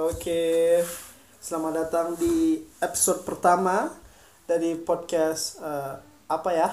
[0.00, 0.80] Oke,
[1.44, 3.92] selamat datang di episode pertama
[4.48, 6.68] dari podcast eh, apa ya?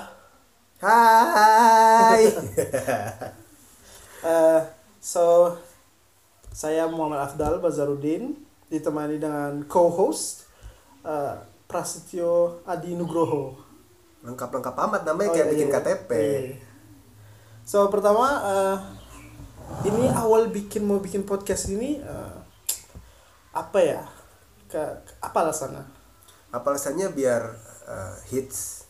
[0.80, 2.24] Hai.
[4.18, 4.62] Eh,
[4.98, 5.54] so,
[6.50, 8.34] saya Muhammad Afdal Bazarudin
[8.66, 10.48] ditemani dengan co-host
[11.04, 11.36] eh,
[11.68, 13.60] Prasetyo Adi Nugroho.
[14.24, 15.76] Lengkap-lengkap amat namanya Oh, kayak iya, bikin iya.
[15.76, 16.12] KTP.
[16.16, 16.56] Iya.
[17.68, 18.78] So pertama eh,
[19.92, 22.37] ini awal bikin mau bikin podcast ini eh,
[23.62, 24.02] apa ya?
[24.72, 24.82] Ke,
[25.24, 25.84] apa alasannya?
[26.52, 27.44] Apa alasannya biar
[27.88, 28.88] eh, hits?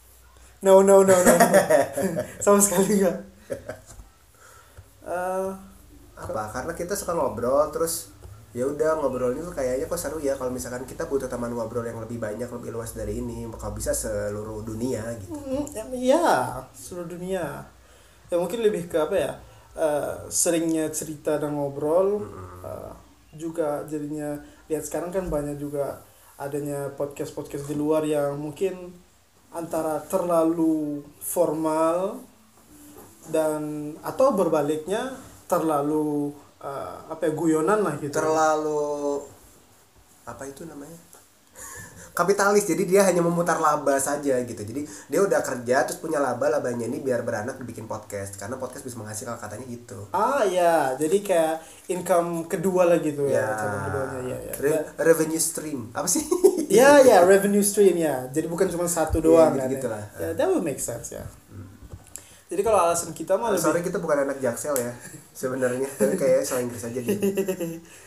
[0.62, 1.50] No no no no, no.
[2.44, 3.18] sama sekali enggak.
[5.06, 5.50] Eh,
[6.18, 6.44] Apa?
[6.50, 8.10] Karena kita suka ngobrol terus
[8.56, 12.00] ya udah ngobrolnya tuh kayaknya kok seru ya kalau misalkan kita butuh teman ngobrol yang
[12.02, 17.46] lebih banyak lebih luas dari ini kalau bisa seluruh dunia gitu mm, ya seluruh dunia.
[18.32, 19.32] Ya mungkin lebih ke apa ya?
[19.78, 22.26] eh, seringnya cerita dan ngobrol
[22.66, 22.92] eh,
[23.38, 26.04] juga jadinya lihat sekarang kan banyak juga
[26.38, 28.94] adanya podcast podcast di luar yang mungkin
[29.56, 32.22] antara terlalu formal
[33.32, 35.16] dan atau berbaliknya
[35.48, 38.14] terlalu eh, apa ya guyonan lah gitu.
[38.14, 39.24] terlalu
[40.28, 41.00] apa itu namanya
[42.18, 46.50] kapitalis jadi dia hanya memutar laba saja gitu jadi dia udah kerja terus punya laba
[46.50, 51.18] labanya ini biar beranak dibikin podcast karena podcast bisa menghasilkan katanya gitu Ah ya, jadi
[51.22, 51.56] kayak
[51.88, 53.46] income kedua lah gitu ya.
[53.46, 54.54] ya, keduanya ya ya.
[54.58, 56.26] Re- revenue stream apa sih
[56.68, 58.26] Ya ya revenue stream ya.
[58.28, 59.70] Jadi bukan cuma satu doang Iya, kan.
[59.70, 59.94] gitu-gitu ya.
[59.94, 60.04] lah.
[60.18, 61.24] Ya, that will make sense ya.
[62.48, 64.96] Jadi kalau alasan kita mah lebih sorry kita bukan anak jaksel ya
[65.32, 67.20] sebenarnya tapi kayaknya soal Inggris aja gitu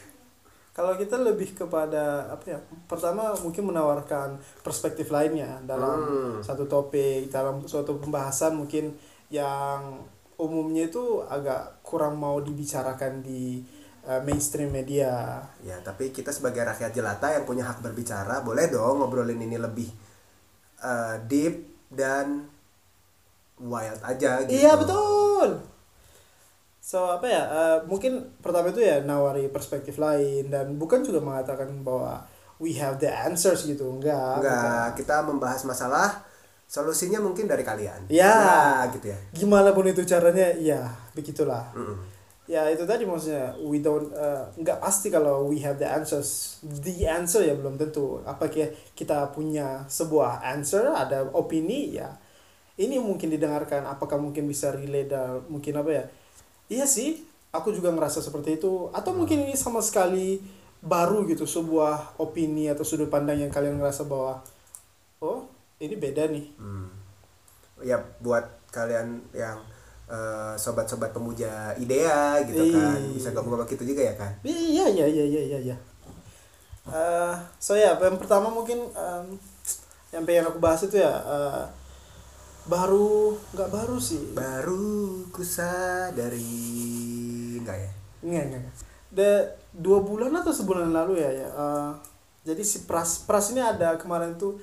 [0.81, 2.59] kalau kita lebih kepada apa ya?
[2.89, 6.41] Pertama mungkin menawarkan perspektif lainnya dalam Hmm.
[6.41, 8.97] satu topik, dalam suatu pembahasan mungkin
[9.29, 10.01] yang
[10.41, 13.61] umumnya itu agak kurang mau dibicarakan di
[14.09, 15.45] uh, mainstream media.
[15.61, 19.93] ya tapi kita sebagai rakyat jelata yang punya hak berbicara boleh dong ngobrolin ini lebih
[20.81, 21.61] eh, deep
[21.93, 22.49] dan
[23.61, 25.61] wild aja gitu Iya betul.
[26.91, 27.43] So apa ya?
[27.47, 32.19] eh, mungkin pertama itu ya nawari perspektif lain dan bukan juga mengatakan bahwa
[32.59, 34.43] we have the answers gitu enggak.
[34.43, 36.27] Enggak, kita membahas masalah
[36.67, 38.11] solusinya mungkin dari kalian.
[38.11, 38.27] Ya.
[38.27, 39.19] Nah, gitu ya.
[39.31, 41.71] Gimana pun itu caranya, ya begitulah.
[41.79, 41.95] Mm-mm.
[42.51, 44.11] Ya itu tadi maksudnya we don't
[44.59, 46.59] nggak pasti kalau we have the answers.
[46.67, 48.19] The answer ya belum tentu.
[48.27, 52.11] Apakah kita punya sebuah answer, ada opini ya.
[52.75, 53.87] Ini mungkin didengarkan.
[53.87, 56.05] Apakah mungkin bisa relate dan mungkin apa ya?
[56.71, 58.89] Iya sih, aku juga ngerasa seperti itu.
[58.95, 60.39] Atau mungkin ini sama sekali
[60.81, 64.41] baru gitu sebuah opini atau sudut pandang yang kalian ngerasa bahwa
[65.21, 65.45] oh
[65.83, 66.47] ini beda nih.
[66.57, 66.89] Hmm.
[67.83, 69.59] Ya buat kalian yang
[70.07, 73.15] eh, sobat-sobat pemuja idea gitu kan, Iya.
[73.15, 74.31] bisa gabung sama kita juga ya kan.
[74.47, 75.59] Iya iya iya iya iya.
[75.75, 75.77] iya.
[76.91, 79.27] Eh, so ya yang pertama mungkin em,
[80.11, 81.63] yang pengen aku bahas itu ya eh,
[82.71, 84.31] baru nggak baru sih.
[84.31, 86.47] Baru ku sadari
[87.59, 87.91] enggak ya?
[88.23, 88.63] Enggak enggak.
[89.11, 89.31] The,
[89.75, 91.49] dua bulan atau sebulan lalu ya ya.
[91.51, 91.91] eh,
[92.47, 94.63] jadi si Pras Pras ini ada kemarin tuh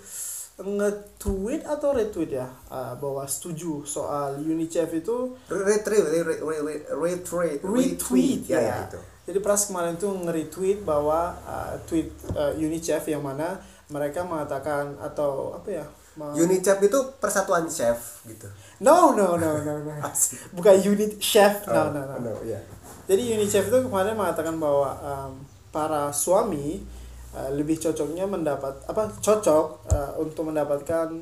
[0.57, 8.57] nge-tweet atau retweet ya eh, bahwa setuju soal UNICEF itu Retweet, retweet, retweet, retweet, ya,
[8.57, 8.63] ya.
[8.63, 9.00] ya itu.
[9.28, 13.59] Jadi Pras kemarin tuh nge-retweet bahwa uh, tweet uh, UNICEF yang mana
[13.91, 15.85] mereka mengatakan atau apa ya?
[16.17, 18.50] Ma- Unicef itu persatuan chef gitu.
[18.81, 19.94] No no no no no.
[20.57, 21.63] Bukan unit chef.
[21.66, 22.33] No Oh, no no.
[22.44, 22.59] iya.
[23.07, 25.31] Jadi UNICEF itu kemarin mengatakan bahwa um,
[25.72, 26.83] para suami
[27.31, 31.16] uh, lebih cocoknya mendapat apa cocok uh, untuk mendapatkan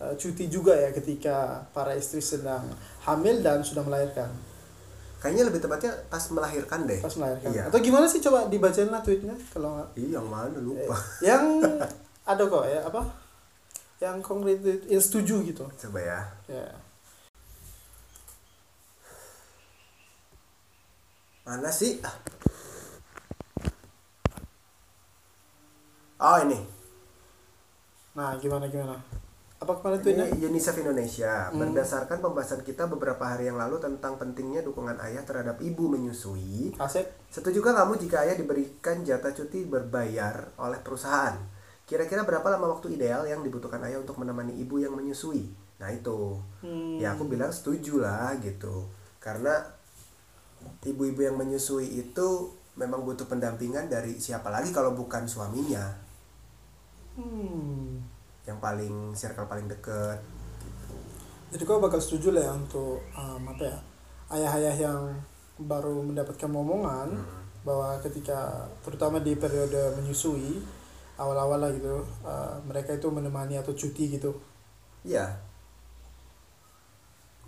[0.00, 2.64] uh, cuti juga ya ketika para istri sedang
[3.04, 4.32] hamil dan sudah melahirkan.
[5.20, 6.96] Kayaknya lebih tepatnya pas melahirkan deh.
[6.96, 7.52] Pas melahirkan.
[7.52, 7.62] Iya.
[7.68, 10.96] Atau gimana sih coba dibacain lah tweetnya kalau nggak Ih, yang mana lupa.
[11.20, 11.60] Eh, yang
[12.32, 13.04] ada kok ya apa
[14.00, 16.20] yang konkret yang setuju gitu Coba ya.
[16.48, 16.66] ya
[21.44, 22.00] Mana sih?
[22.00, 22.16] Ah.
[26.20, 26.58] Oh ini.
[28.10, 28.98] nah gimana gimana
[29.60, 31.52] apa kemarin tweetnya Ini UNICEF Indonesia.
[31.52, 31.60] Hmm.
[31.60, 37.28] Berdasarkan pembahasan kita beberapa hari yang lalu tentang pentingnya dukungan ayah terhadap ibu menyusui, asik
[37.28, 41.36] setujukah kamu jika ayah diberikan jatah cuti berbayar oleh perusahaan?
[41.90, 45.50] Kira-kira berapa lama waktu ideal yang dibutuhkan ayah untuk menemani ibu yang menyusui?
[45.82, 46.38] Nah itu.
[46.62, 47.02] Hmm.
[47.02, 48.86] Ya aku bilang setuju lah gitu.
[49.18, 49.58] Karena
[50.86, 55.84] ibu-ibu yang menyusui itu memang butuh pendampingan dari siapa lagi kalau bukan suaminya
[57.20, 58.00] hmm.
[58.48, 60.18] yang paling circle paling deket
[61.50, 63.78] jadi kau bakal setuju lah ya untuk um, apa ya
[64.38, 65.02] ayah-ayah yang
[65.60, 67.68] baru mendapatkan momongan Hmm.
[67.68, 70.64] bahwa ketika terutama di periode menyusui
[71.20, 74.32] awal-awal lah gitu uh, mereka itu menemani atau cuti gitu
[75.00, 75.24] Iya.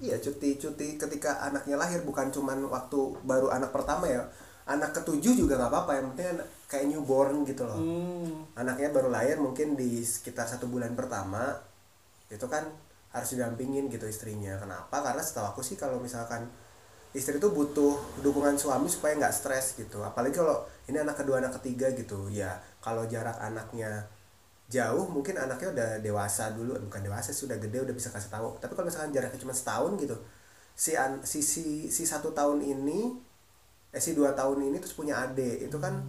[0.03, 4.25] Iya cuti-cuti ketika anaknya lahir bukan cuman waktu baru anak pertama ya.
[4.67, 7.79] Anak ketujuh juga nggak apa-apa yang penting anak- kayak newborn gitu loh.
[7.79, 8.57] hmm.
[8.59, 11.55] Anaknya baru lahir mungkin di sekitar satu bulan pertama
[12.33, 12.65] itu kan
[13.13, 14.57] harus didampingin gitu istrinya.
[14.59, 15.05] Kenapa?
[15.05, 16.49] Karena setahu aku sih kalau misalkan
[17.13, 20.01] istri itu butuh dukungan suami supaya nggak stres gitu.
[20.01, 22.27] Apalagi kalau ini anak kedua anak ketiga gitu.
[22.33, 24.05] Ya kalau jarak anaknya
[24.69, 26.75] jauh mungkin anaknya udah dewasa dulu.
[26.91, 28.59] Bukan dewasa sih udah gede udah bisa kasih tahu.
[28.59, 30.19] Tapi kalau misalkan jaraknya cuma setahun gitu
[30.73, 33.13] si an, si, si si satu tahun ini
[33.93, 36.01] eh si dua tahun ini terus punya adik itu kan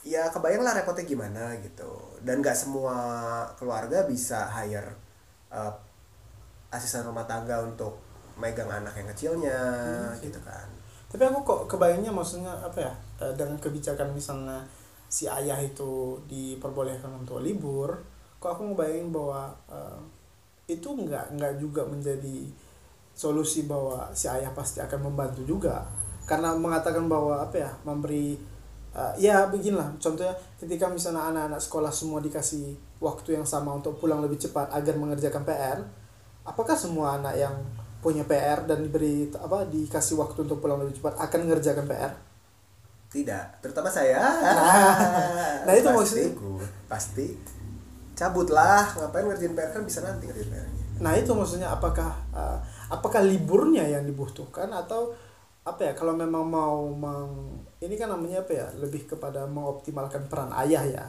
[0.00, 2.16] ya kebayang lah repotnya gimana gitu.
[2.24, 2.96] Dan nggak semua
[3.60, 4.96] keluarga bisa hire
[5.52, 5.72] uh,
[6.72, 8.00] asisten rumah tangga untuk
[8.40, 9.60] megang anak yang kecilnya
[10.24, 10.68] gitu kan.
[11.12, 14.60] Tapi aku kok kebayangnya maksudnya apa ya eh, dengan kebijakan misalnya
[15.06, 18.02] si ayah itu diperbolehkan untuk libur
[18.36, 20.00] kok aku ngebayangin bahwa eh,
[20.66, 22.46] itu nggak nggak juga menjadi
[23.16, 25.88] solusi bahwa si ayah pasti akan membantu juga.
[26.28, 28.36] Karena mengatakan bahwa apa ya memberi
[28.94, 34.20] eh, ya beginilah contohnya ketika misalnya anak-anak sekolah semua dikasih waktu yang sama untuk pulang
[34.22, 35.78] lebih cepat agar mengerjakan PR
[36.46, 37.54] apakah semua anak yang
[38.00, 42.12] punya PR dan diberi apa dikasih waktu untuk pulang lebih cepat akan mengerjakan PR
[43.10, 44.20] tidak terutama saya.
[45.66, 46.28] Nah, itu pasti maksudnya.
[46.86, 47.26] pasti.
[48.16, 50.68] Cabut lah ngapain ngerjain PR kan bisa nanti ngerjain PR.
[51.04, 52.56] Nah itu maksudnya apakah uh,
[52.88, 55.12] apakah liburnya yang dibutuhkan atau
[55.66, 55.92] apa ya?
[55.98, 58.66] Kalau memang mau meng, ini kan namanya apa ya?
[58.78, 61.06] Lebih kepada mengoptimalkan peran ayah ya.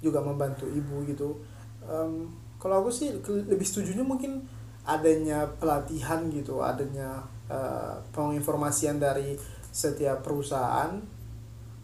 [0.00, 1.42] Juga membantu ibu gitu.
[1.84, 4.46] Em, kalau aku sih lebih setujunya mungkin
[4.86, 9.34] adanya pelatihan gitu, adanya uh, penginformasian dari
[9.74, 10.94] setiap perusahaan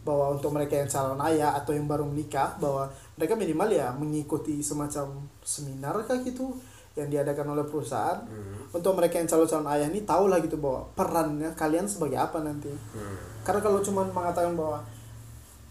[0.03, 4.59] bahwa untuk mereka yang calon ayah atau yang baru menikah bahwa mereka minimal ya mengikuti
[4.59, 5.09] semacam
[5.39, 6.51] seminar kah gitu
[6.93, 8.69] yang diadakan oleh perusahaan Hmm.
[8.69, 12.69] untuk mereka yang calon-calon ayah ini tahu lah gitu bahwa perannya kalian sebagai apa nanti
[12.69, 13.17] Hmm.
[13.41, 14.83] karena kalau cuma mengatakan bahwa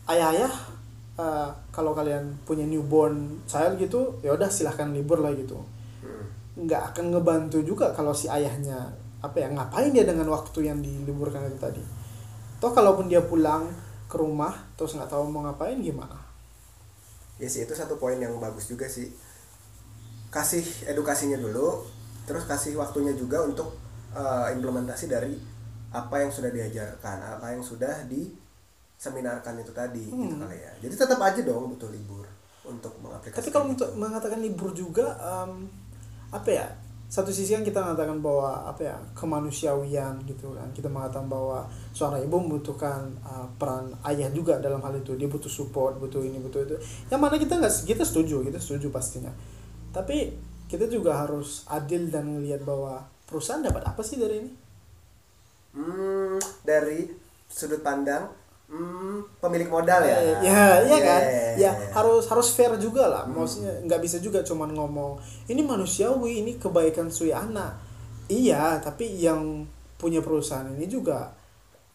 [0.09, 0.51] ayah-ayah
[1.13, 5.61] eh, kalau kalian punya newborn child gitu ya udah silahkan libur lah gitu
[6.03, 6.25] Hmm.
[6.67, 8.91] nggak akan ngebantu juga kalau si ayahnya
[9.23, 11.85] apa ya ngapain dia dengan waktu yang diliburkan itu tadi
[12.59, 13.71] toh kalaupun dia pulang
[14.13, 16.21] ke rumah terus nggak tahu mau ngapain gimana
[17.41, 19.09] ya sih itu satu poin yang bagus juga sih
[20.29, 21.89] kasih edukasinya dulu
[22.29, 23.73] terus kasih waktunya juga untuk
[24.13, 25.33] uh, implementasi dari
[25.93, 30.45] apa yang sudah diajarkan apa yang sudah diseminarkan itu tadi gitu Hmm.
[30.45, 32.25] kali ya jadi tetap aja dong butuh libur
[32.63, 33.73] untuk mengaplikasikan tapi kalau itu.
[33.77, 35.69] untuk mengatakan libur juga em,
[36.33, 36.67] apa ya
[37.13, 40.65] satu sisi kan kita mengatakan bahwa apa ya kemanusiawian gitu kan.
[40.73, 45.13] Kita mengatakan bahwa seorang ibu membutuhkan uh, peran ayah juga dalam hal itu.
[45.21, 46.77] Dia butuh support butuh ini butuh itu.
[47.13, 49.29] Yang mana kita nggak kita setuju kita setuju pastinya.
[49.93, 50.33] Tapi
[50.73, 54.53] kita juga harus adil dan melihat bahwa perusahaan dapat apa sih dari ini?
[55.77, 57.13] Hmm, dari
[57.45, 58.33] sudut pandang
[58.73, 60.17] hmm, pemilik modal ya.
[60.17, 61.23] Eh, ya iya kan?
[61.23, 61.55] Yeah.
[61.61, 63.29] ya harus harus fair juga lah.
[63.29, 65.21] Maksudnya nggak bisa juga cuman ngomong
[65.53, 67.93] ini manusiawi ini kebaikan sui anak
[68.33, 69.69] iya tapi yang
[70.01, 71.31] punya perusahaan ini juga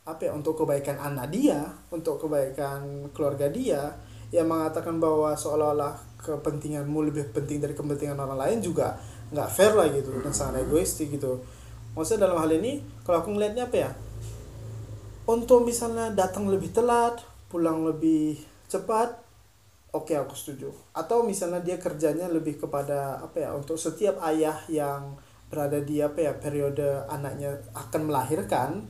[0.08, 3.92] apa ya untuk kebaikan anak dia untuk kebaikan keluarga dia
[4.32, 8.96] yang mengatakan bahwa seolah-olah kepentinganmu lebih penting dari kepentingan orang lain juga
[9.32, 11.44] nggak fair lah gitu dan sangat egoistik gitu.
[11.96, 13.92] Maksudnya dalam hal ini kalau aku ngelihatnya apa ya
[15.28, 19.12] untuk misalnya datang lebih telat pulang lebih cepat
[19.92, 25.16] oke aku setuju atau misalnya dia kerjanya lebih kepada apa ya untuk setiap ayah yang
[25.48, 28.84] berada di apa ya periode anaknya akan melahirkan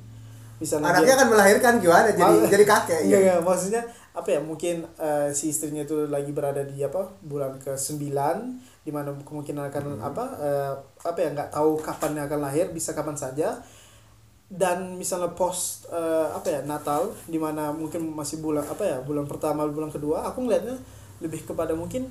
[0.57, 2.09] misalnya Anaknya dia- akan melahirkan gimana?
[2.09, 3.17] Jadi jadi kakek Enggak, ya.
[3.29, 3.81] enggak, maksudnya
[4.17, 8.01] apa ya mungkin eh, si istrinya itu lagi berada di apa bulan ke 9
[8.81, 10.01] di mana kemungkinan akan Hmm.
[10.01, 10.73] apa eh,
[11.05, 13.53] apa ya nggak tahu kapan akan lahir bisa kapan saja
[14.47, 19.27] dan misalnya post eh, apa ya Natal di mana mungkin masih bulan apa ya bulan
[19.27, 20.79] pertama bulan kedua aku ngelihatnya
[21.19, 22.07] lebih kepada mungkin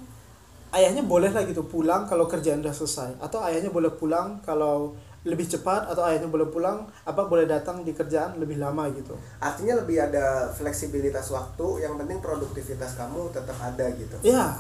[0.75, 3.17] ayahnya boleh lah gitu pulang kalau kerjaan udah selesai.
[3.23, 4.93] Atau ayahnya boleh pulang kalau
[5.27, 9.17] lebih cepat atau ayahnya boleh pulang apa boleh datang di kerjaan lebih lama gitu.
[9.43, 14.17] Artinya lebih ada fleksibilitas waktu, yang penting produktivitas kamu tetap ada gitu.
[14.23, 14.55] ya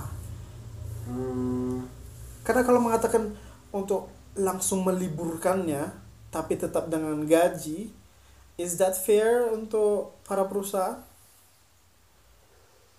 [1.07, 1.87] Hmm,
[2.43, 3.31] Karena kalau mengatakan
[3.71, 5.87] untuk langsung meliburkannya
[6.37, 7.89] tapi tetap dengan gaji,
[8.61, 11.01] is that fair untuk para perusahaan?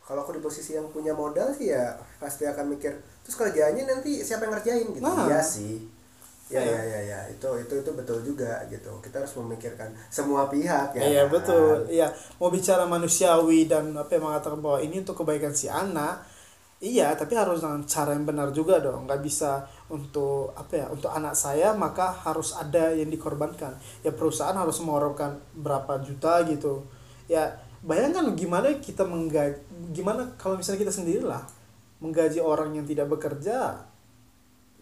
[0.08, 2.96] kalau aku di posisi yang punya modal sih ya pasti akan mikir
[3.28, 5.04] terus kerjaannya nanti siapa yang ngerjain gitu.
[5.04, 5.28] Nah.
[5.28, 5.84] Iya sih.
[6.48, 6.80] ya Iya.
[6.80, 11.04] ya ya ya itu itu itu betul juga gitu kita harus memikirkan semua pihak ya
[11.04, 11.84] Iya betul.
[11.92, 12.08] Iya
[12.40, 16.24] mau bicara manusiawi dan apa yang mengatakan bahwa ini untuk kebaikan si anak.
[16.78, 19.10] Iya, tapi harus dengan cara yang benar juga dong.
[19.10, 20.86] Nggak bisa untuk apa ya?
[20.94, 23.74] Untuk anak saya maka harus ada yang dikorbankan.
[24.06, 26.86] Ya perusahaan harus mengorbankan berapa juta gitu.
[27.26, 29.58] Ya bayangkan gimana kita menggaji
[29.94, 31.42] gimana kalau misalnya kita sendiri lah
[31.98, 33.82] menggaji orang yang tidak bekerja.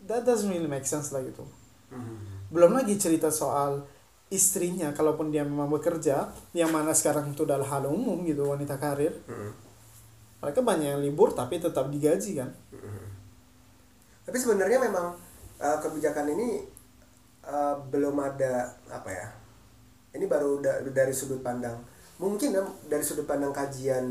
[0.06, 1.42] That doesn't really make sense lah gitu
[1.86, 2.18] Hmm.
[2.50, 3.86] belum lagi cerita soal
[4.30, 9.14] istrinya kalaupun dia memang bekerja yang mana sekarang itu adalah hal umum gitu wanita karir
[9.30, 9.54] Hmm.
[10.44, 12.50] Mereka banyak yang libur tapi tetap digaji kan?
[14.26, 15.16] Tapi sebenarnya memang
[15.62, 16.66] uh, kebijakan ini
[17.46, 19.28] uh, belum ada apa ya
[20.16, 21.76] ini baru da- dari sudut pandang
[22.18, 24.08] mungkin ya, dari sudut pandang kajian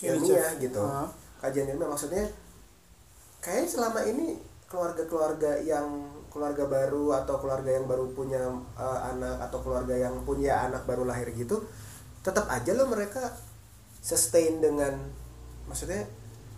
[0.00, 0.80] ilmiah gitu.
[0.80, 1.08] Ah.
[1.44, 2.24] kajian ilmiah maksudnya
[3.44, 8.40] kayak selama ini keluarga-keluarga yang keluarga baru atau keluarga yang baru punya
[8.78, 11.60] uh, anak atau keluarga yang punya anak baru lahir gitu
[12.22, 13.34] tetap aja loh mereka
[14.00, 14.96] sustain dengan
[15.66, 16.00] maksudnya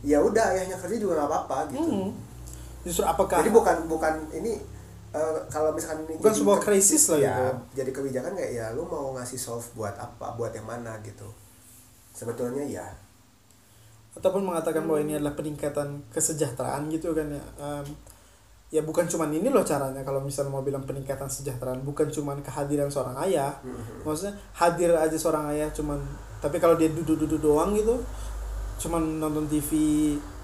[0.03, 1.87] ya udah ayahnya kerja juga nggak apa-apa gitu.
[1.87, 2.11] Hmm.
[2.83, 4.59] justru apakah jadi bukan bukan ini
[5.15, 7.55] eh, kalau misalkan ini Bukan sebuah krisis lah ya, gitu.
[7.79, 11.29] jadi kebijakan kayak ya lu mau ngasih solve buat apa buat yang mana gitu.
[12.13, 12.85] Sebetulnya ya.
[14.13, 17.87] Ataupun mengatakan bahwa ini adalah peningkatan kesejahteraan gitu kan ya Em,
[18.69, 22.91] ya bukan cuman ini loh caranya kalau misalnya mau bilang peningkatan kesejahteraan bukan cuman kehadiran
[22.91, 23.53] seorang ayah.
[24.03, 26.01] Maksudnya hadir aja seorang ayah cuman
[26.43, 27.95] tapi kalau dia duduk-duduk doang gitu
[28.83, 29.71] cuman nonton TV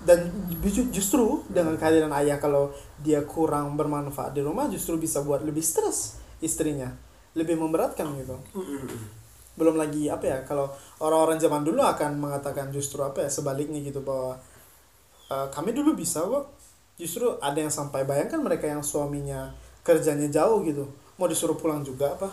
[0.06, 0.30] dan
[0.62, 2.70] ju- justru dengan kehadiran ayah kalau
[3.02, 6.86] dia kurang bermanfaat di rumah justru bisa buat lebih stres istrinya
[7.34, 8.38] lebih memberatkan gitu.
[9.58, 10.70] Belum lagi apa ya kalau
[11.02, 14.38] orang-orang zaman dulu akan mengatakan justru apa ya sebaliknya gitu bahwa
[15.30, 16.46] "Eh, kami dulu bisa kok.
[16.98, 19.54] Justru ada yang sampai bayangkan mereka yang suaminya
[19.86, 20.86] kerjanya jauh gitu
[21.18, 22.30] mau disuruh pulang juga apa?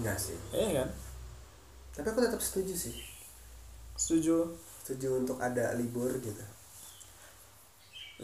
[0.00, 0.36] Enggak sih.
[0.52, 0.88] Iya kan?
[2.00, 2.96] Tapi aku tetap setuju sih.
[3.96, 4.48] Setuju
[4.90, 6.42] setuju untuk ada libur gitu.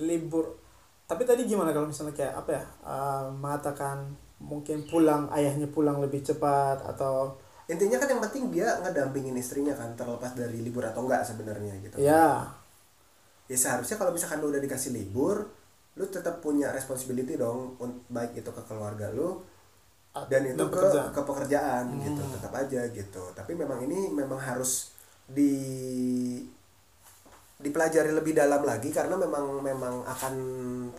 [0.03, 0.59] Libur.
[1.07, 4.11] Tapi tadi gimana kalau misalnya kayak apa ya eh, mengatakan
[4.43, 7.39] mungkin pulang ayahnya pulang lebih cepat atau
[7.71, 12.03] intinya kan yang penting dia ngedampingin istrinya kan terlepas dari libur atau enggak sebenarnya gitu.
[12.03, 12.51] Ya
[13.47, 15.47] ya seharusnya kalau misalkan lu udah dikasih libur
[15.97, 17.79] lu tetap punya responsibility dong
[18.11, 19.39] baik itu ke keluarga lu
[20.27, 21.09] dan itu ke pekerjaan.
[21.15, 22.03] ke pekerjaan Hmm.
[22.03, 23.23] gitu tetap aja gitu.
[23.33, 24.93] Tapi memang ini memang harus
[25.29, 25.53] di
[27.57, 30.35] dipelajari lebih dalam lagi karena memang memang akan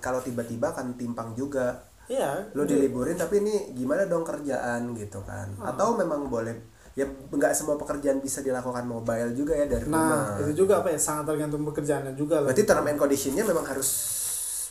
[0.02, 1.78] kalau tiba-tiba akan timpang juga.
[2.08, 5.52] Ya lu diliburin tapi ini gimana dong kerjaan gitu kan?
[5.60, 5.76] Hmm.
[5.76, 6.56] atau memang boleh
[6.96, 10.48] ya nggak semua pekerjaan bisa dilakukan mobile juga ya dari nah rumah.
[10.48, 10.98] itu juga apa ya?
[10.98, 13.90] Sangat tergantung pekerjaannya juga lah berarti term and conditionnya memang harus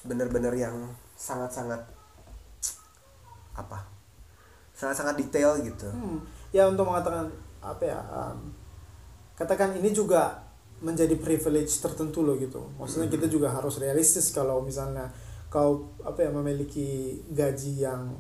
[0.09, 0.75] benar-benar yang
[1.13, 1.85] sangat-sangat
[3.53, 3.79] apa?
[4.73, 5.93] Sangat-sangat detail gitu.
[5.93, 6.25] Hmm,
[6.57, 7.29] ya untuk mengatakan
[7.61, 8.49] apa ya um,
[9.37, 10.46] katakan ini juga
[10.81, 15.09] menjadi privilege tertentu loh gitu maksudnya kita juga harus realistis kalau misalnya
[15.49, 18.13] kau apa ya memiliki gaji yang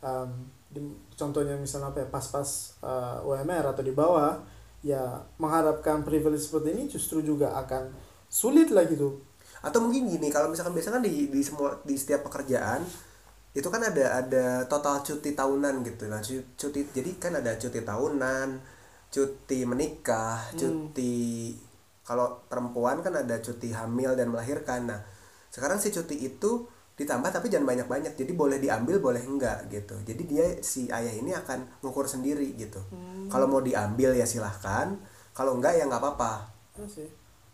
[0.00, 0.30] um,
[0.66, 2.48] di- contohnya misalnya apa ya pas-pas
[2.82, 4.42] uh, UMR atau di bawah
[4.80, 7.92] ya mengharapkan privilege seperti ini justru juga akan
[8.26, 9.20] sulit lah gitu
[9.60, 12.80] atau mungkin gini kalau misalkan biasanya kan di di semua di setiap pekerjaan
[13.52, 17.84] itu kan ada ada total cuti tahunan gitu nah cu- cuti jadi kan ada cuti
[17.84, 18.48] tahunan
[19.10, 20.58] cuti menikah Hmm.
[22.10, 24.98] Kalau perempuan kan ada cuti hamil dan melahirkan nah
[25.46, 26.66] sekarang si cuti itu
[26.98, 31.30] ditambah tapi jangan banyak-banyak jadi boleh diambil boleh enggak gitu jadi dia si ayah ini
[31.32, 33.30] akan ngukur sendiri gitu Hmm.
[33.30, 34.98] kalau mau diambil ya silahkan
[35.30, 37.06] kalau enggak ya nggak apa-apa Ya sih.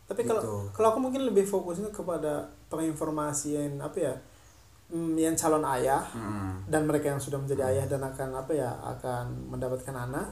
[0.07, 0.57] Tapi kalau Gitu.
[0.73, 4.15] kalau aku mungkin lebih fokusnya kepada penginformasian apa ya?
[4.87, 5.99] mm, yang calon ayah
[6.65, 10.31] dan mereka yang sudah menjadi ayah dan akan apa ya akan mendapatkan anak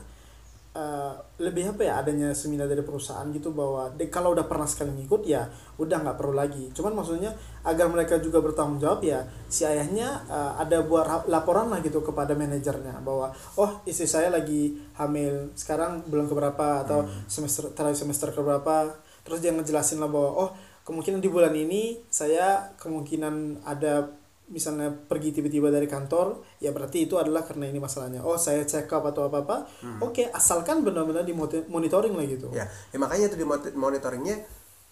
[0.75, 4.91] eh, lebih apa ya adanya seminar dari perusahaan gitu bahwa de, kalau udah pernah sekali
[4.93, 5.47] ngikut ya
[5.79, 6.69] udah nggak perlu lagi.
[6.75, 7.31] Cuman maksudnya
[7.63, 12.03] agar mereka juga bertanggung jawab ya si ayahnya eh, ada buat ra- laporan lah gitu
[12.03, 15.55] kepada manajernya bahwa oh istri saya lagi hamil.
[15.55, 18.93] Sekarang bulan keberapa atau semester terakhir semester keberapa.
[19.25, 20.51] Terus dia ngejelasin lah bahwa oh
[20.85, 24.05] kemungkinan di bulan ini saya kemungkinan ada
[24.45, 28.21] misalnya pergi tiba-tiba dari kantor ya berarti itu adalah karena ini masalahnya.
[28.21, 29.57] Oh saya check up atau apa apa
[30.01, 32.53] oke asalkan benar-benar dimonitoring lah gitu.
[32.53, 34.37] Ya, ya makanya itu di moni- monitoringnya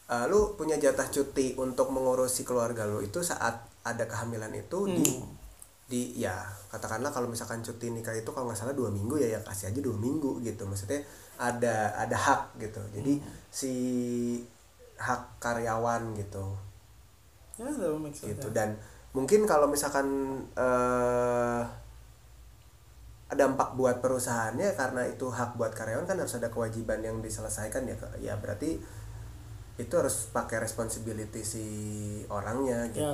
[0.09, 5.09] eh, lu punya jatah cuti untuk mengurusi keluarga lu itu saat ada kehamilan itu di
[5.21, 5.28] Hmm.
[5.92, 6.32] di ya
[6.73, 9.80] katakanlah kalau misalkan cuti nikah itu kalau nggak salah dua minggu ya ya kasih aja
[9.85, 10.64] dua minggu gitu.
[10.64, 11.04] Maksudnya
[11.37, 12.80] ada ada hak gitu.
[12.97, 13.28] Jadi Hmm.
[13.52, 13.73] si
[14.97, 16.44] hak karyawan gitu.
[17.61, 17.68] Ya
[18.32, 18.80] gitu dan
[19.12, 20.07] mungkin kalau misalkan
[20.54, 21.62] eh
[23.28, 27.88] ada dampak buat perusahaannya karena itu hak buat karyawan kan harus ada kewajiban yang diselesaikan
[27.88, 28.76] ya ya berarti
[29.75, 31.64] itu harus pakai responsibility si
[32.28, 33.09] orangnya gitu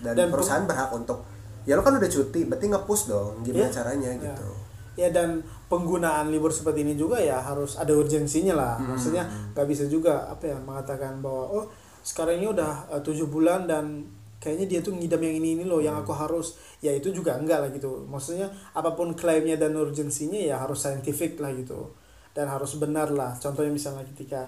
[0.00, 0.08] Ya.
[0.08, 1.20] dan, Dan perusahaan berhak untuk
[1.64, 3.72] ya lo kan udah cuti berarti nge-push dong gimana Ya.
[3.72, 4.20] caranya Ya.
[4.24, 4.48] gitu
[4.96, 8.96] ya dan penggunaan libur seperti ini juga ya harus ada urgensinya lah Hmm.
[8.96, 11.64] maksudnya nggak bisa juga apa ya mengatakan bahwa oh
[12.00, 14.00] sekarang ini udah eh, tujuh bulan dan
[14.38, 16.58] kayaknya dia tuh ngidam yang ini ini loh yang aku harus.
[16.78, 18.06] Ya itu juga enggak lah gitu.
[18.06, 21.90] Maksudnya apa pun klaimnya dan urgensinya ya harus scientific lah gitu.
[22.32, 23.34] Dan harus benar lah.
[23.36, 24.46] Contohnya misalnya ketika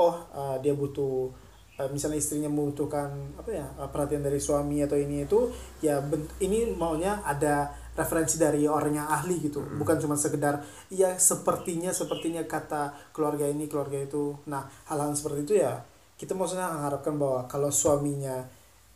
[0.00, 1.28] oh eh, dia butuh
[1.76, 5.52] eh, misalnya istrinya membutuhkan apa ya eh, perhatian dari suami atau ini itu
[5.84, 6.00] ya
[6.40, 9.60] ini maunya ada referensi dari orang yang ahli gitu.
[9.60, 14.40] Bukan cuma sekedar ya sepertinya sepertinya kata keluarga ini keluarga itu.
[14.48, 15.84] Nah hal-hal seperti itu ya
[16.16, 18.44] kita maksudnya mengharapkan bahwa kalau suaminya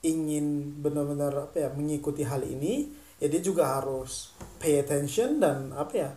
[0.04, 5.94] ingin benar-benar apa ya mengikuti hal ini ya dia juga harus pay attention dan apa
[5.96, 6.10] ya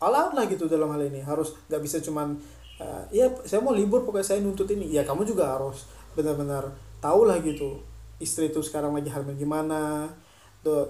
[0.00, 1.20] all out lah gitu dalam hal ini.
[1.20, 2.34] Harus nggak bisa cuman
[2.80, 4.96] eh, ya saya mau libur pokoknya saya nuntut ini.
[4.96, 5.84] Ya kamu juga harus
[6.16, 6.72] benar-benar
[7.04, 7.84] tahu lah gitu
[8.22, 10.08] istri itu sekarang lagi hamil gimana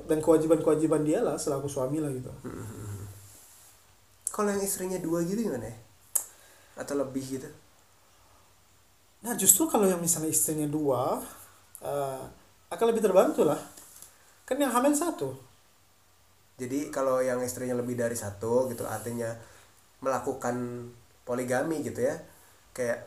[0.06, 2.30] dan kewajiban-kewajiban dia lah selaku suami lah gitu.
[4.30, 5.76] Kalau yang istrinya dua gitu gimana ya?
[6.78, 7.50] Atau lebih gitu?
[9.26, 11.18] Nah justru kalau yang misalnya istrinya dua
[11.82, 12.22] eh,
[12.74, 13.58] akan lebih terbantu lah.
[14.44, 15.32] Kan yang hamil satu.
[16.54, 19.32] Jadi kalau yang istrinya lebih dari satu gitu artinya
[19.98, 20.86] melakukan
[21.24, 22.14] poligami gitu ya
[22.76, 23.00] kayak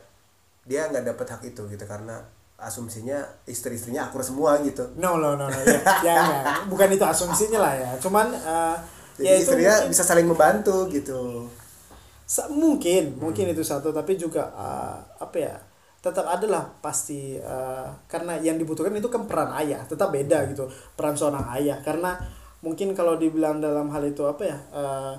[0.68, 2.18] dia nggak dapat hak itu gitu karena
[2.58, 4.84] asumsinya istri-istrinya akur semua gitu.
[4.98, 5.58] No no no, no.
[5.64, 6.42] ya, ya ya.
[6.66, 7.90] bukan itu asumsinya lah ya.
[8.02, 8.76] Cuman eh,
[9.16, 11.46] jadi ya itu istrinya mungkin- bisa saling membantu gitu.
[12.52, 15.54] Mungkin mungkin itu satu tapi juga uh, apa ya
[16.08, 20.64] tetap adalah pasti uh, karena yang dibutuhkan itu kan peran ayah tetap beda gitu
[20.96, 21.84] peran seorang ayah.
[21.84, 22.16] Karena
[22.64, 25.14] mungkin kalau dibilang dalam hal itu apa ya uh,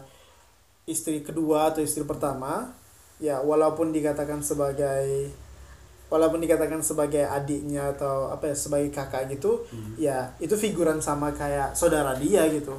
[0.90, 2.74] istri kedua atau istri pertama
[3.22, 5.30] ya walaupun dikatakan sebagai
[6.10, 9.62] walaupun dikatakan sebagai adiknya atau apa ya sebagai kakak gitu
[10.02, 12.74] ya itu figuran sama kayak saudara dia gitu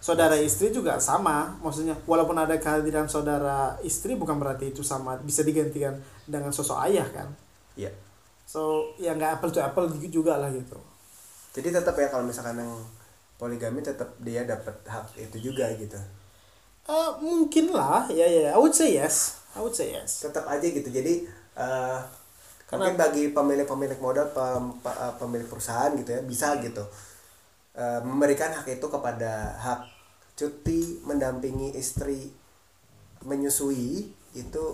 [0.00, 5.44] saudara istri juga sama maksudnya walaupun ada kehadiran saudara istri bukan berarti itu sama bisa
[5.44, 7.28] digantikan dengan sosok ayah kan?
[7.76, 7.92] Iya.
[8.44, 10.74] so ya nggak apple to apple juga lah gitu.
[11.54, 12.72] Jadi tetap ya kalau misalkan yang
[13.36, 15.94] poligami tetap dia dapat hak itu juga gitu.
[16.88, 19.38] Eh, mungkin lah ya ya I would say yes.
[19.54, 20.26] I would say yes.
[20.26, 20.88] Tetap aja gitu.
[20.88, 21.98] Jadi eh
[22.66, 26.82] Karena- mungkin bagi pemilik-pemilik modal pem- pe- pemilik perusahaan gitu ya bisa gitu
[27.80, 29.80] eh, memberikan hak itu kepada hak
[30.36, 32.28] cuti mendampingi istri
[33.24, 34.64] menyusui itu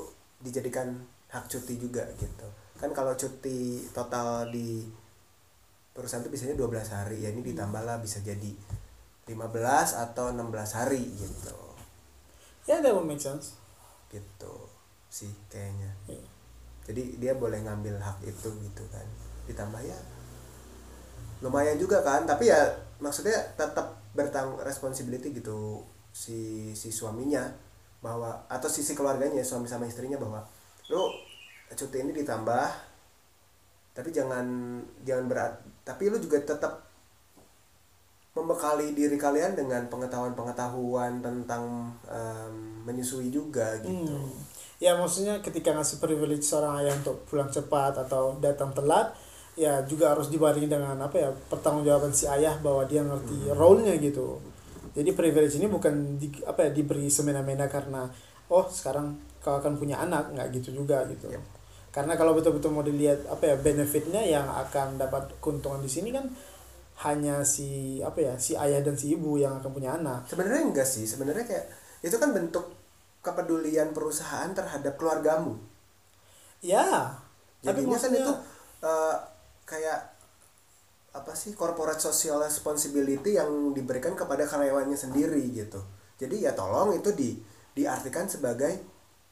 [0.42, 0.95] dijadikan
[1.31, 2.47] hak cuti juga gitu.
[2.77, 4.87] Kan kalau cuti total di
[5.95, 8.53] perusahaan itu biasanya 12 hari ya ini ditambah lah bisa jadi
[9.27, 9.33] 15
[10.11, 11.57] atau 16 hari gitu.
[12.69, 13.59] Ya that would make sense.
[14.12, 14.55] Gitu
[15.11, 15.90] sih kayaknya.
[16.11, 16.27] Iya.
[16.87, 19.07] jadi dia boleh ngambil hak itu gitu kan.
[19.51, 19.99] Ditambah ya
[21.45, 27.44] lumayan juga kan tapi ya maksudnya tetap bertanggung responsibility gitu si si suaminya
[28.00, 30.40] bahwa atau sisi keluarganya suami sama istrinya bahwa
[30.88, 31.11] lu
[31.74, 32.68] cuti ini ditambah
[33.92, 34.46] tapi jangan
[35.04, 35.52] jangan berat
[35.85, 36.87] tapi lu juga tetap
[38.37, 44.28] membekali diri kalian dengan pengetahuan-pengetahuan tentang em, menyusui juga gitu Hmm.
[44.76, 49.16] Ya maksudnya ketika ngasih privilege seorang ayah untuk pulang cepat atau datang telat,
[49.57, 54.38] ya juga harus dibarengi dengan apa ya pertanggungjawaban si ayah bahwa dia ngerti role-nya gitu.
[54.97, 58.09] Jadi privilege ini bukan di, apa ya diberi semena-mena karena
[58.53, 61.33] oh sekarang kau akan punya anak nggak gitu juga gitu.
[61.33, 61.45] Yep.
[61.92, 66.29] Karena kalau betul-betul mau dilihat apa ya benefitnya yang akan dapat keuntungan di sini kan
[67.09, 70.25] hanya si apa ya si ayah dan si ibu yang akan punya anak.
[70.29, 71.69] sebenarnya enggak sih sebenarnya kayak
[72.01, 72.73] itu kan bentuk
[73.21, 75.61] kepedulian perusahaan terhadap keluargamu
[76.64, 77.14] Ya.
[77.61, 78.35] Tapi jadinya kan maksudnya itu
[78.85, 79.16] eh,
[79.66, 80.14] kayak
[81.11, 85.81] apa sih corporate social responsibility yang diberikan kepada karyawannya sendiri gitu.
[86.16, 87.40] Jadi ya tolong itu di
[87.72, 88.72] diartikan sebagai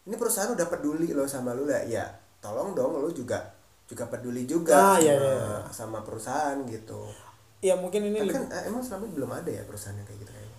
[0.04, 1.84] ini perusahaan udah peduli loh sama lu lah.
[1.84, 2.08] Ya
[2.40, 3.52] tolong dong lu juga
[3.84, 5.58] juga peduli juga Ah, iya, sama, iya.
[5.70, 7.04] sama perusahaan gitu.
[7.60, 10.20] Ya mungkin ini lebih- kan eh, emang selama ini belum ada ya perusahaan yang kayak
[10.24, 10.58] gitu kayaknya?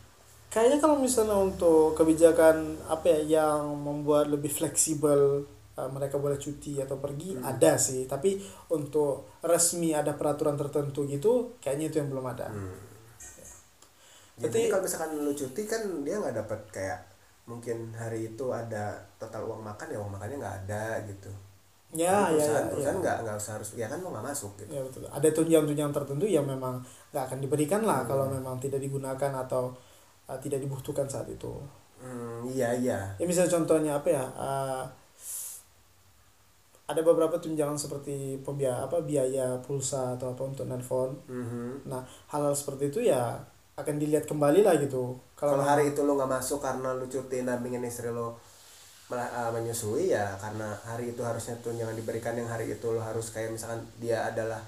[0.49, 5.43] Kayaknya kalau misalnya untuk kebijakan apa ya yang membuat lebih fleksibel
[5.77, 8.39] uh, mereka boleh cuti atau pergi ada sih, tapi
[8.71, 12.47] untuk resmi ada peraturan tertentu gitu kayaknya itu yang belum ada.
[12.51, 12.75] Hmm.
[14.35, 16.99] Ya, jadi kalau misalkan lu cuti kan dia nggak dapat kayak
[17.47, 21.31] mungkin hari itu ada total uang makan ya uang makannya nggak ada gitu.
[21.95, 23.03] Ya, ya, perusahaan, ya, perusahaan ya.
[23.07, 24.71] nggak nggak usah harus ya kan lo nggak masuk gitu.
[24.75, 25.07] Ya betul.
[25.07, 26.83] Ada tunjangan-tunjangan tertentu yang memang
[27.15, 29.71] nggak akan diberikan lah kalau memang tidak digunakan atau
[30.27, 31.55] uh, tidak dibutuhkan saat itu.
[32.03, 32.99] Hmm, iya iya.
[33.15, 34.25] Ya misalnya contohnya apa ya?
[34.35, 34.83] Uh,
[36.85, 41.89] ada beberapa tunjangan seperti pembiaya apa biaya pulsa atau apa untuk nelfon Mhm.
[41.89, 43.41] nah hal-hal seperti itu ya
[43.75, 47.83] akan dilihat kembali lah gitu kalau hari itu lo nggak masuk karena lo cuti nampingin
[47.83, 48.37] istri lo
[49.07, 53.51] uh, menyusui ya karena hari itu harusnya tunjangan diberikan yang hari itu lo harus kayak
[53.51, 54.61] misalkan dia adalah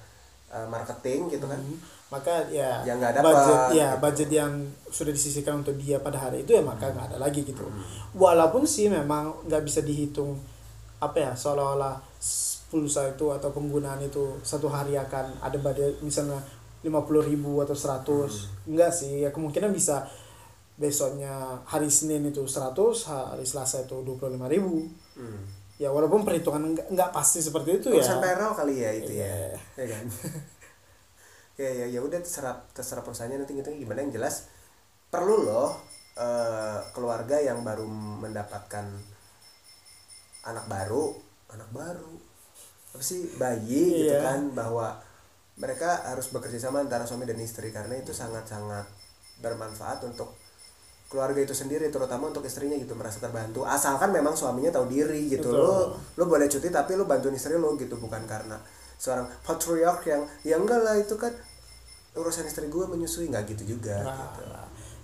[0.50, 1.78] uh, marketing gitu kan Hmm.
[2.08, 4.00] maka ya, Ya, nggak dapat, budget ya gitu.
[4.00, 4.52] Budget yang
[4.88, 7.68] sudah disisihkan untuk dia pada hari itu ya maka nggak ada lagi gitu
[8.16, 10.40] walaupun sih memang nggak bisa dihitung
[10.98, 12.00] apa ya seolah-olah
[12.68, 16.42] pulsa itu atau penggunaan itu satu hari akan ada budget misalnya
[16.84, 18.74] 50.000 ribu atau 100 Hmm.
[18.76, 20.04] enggak sih ya kemungkinan bisa
[20.78, 22.76] besoknya hari Senin itu 100
[23.08, 25.42] hari Selasa itu 25.000 ribu hmm.
[25.80, 29.26] ya walaupun perhitungan nggak nggak pasti seperti itu ya payroll kali ya itu Iya.
[29.26, 30.06] ya ya kan
[31.62, 34.46] ya ya ya udah terserah terserah perusahaannya nanti gitu gimana yang jelas
[35.10, 35.74] perlu loh
[36.14, 37.88] eh, keluarga yang baru
[38.22, 38.86] mendapatkan
[40.46, 42.14] anak baru anak baru
[42.90, 44.24] apa sih bayi gitu Iya.
[44.24, 44.98] kan bahwa
[45.56, 48.86] mereka harus bekerja sama antara suami dan istri karena itu sangat sangat
[49.38, 50.34] bermanfaat untuk
[51.08, 55.48] keluarga itu sendiri terutama untuk istrinya gitu merasa terbantu asalkan memang suaminya tahu diri gitu
[55.48, 55.64] Betul.
[55.64, 55.78] lo
[56.14, 58.60] lo boleh cuti tapi lo bantuin istri lo gitu bukan karena
[58.98, 61.32] seorang patriarch yang ya enggak lah itu kan
[62.14, 64.42] urusan istri gue menyusui nggak gitu juga Nah, gitu.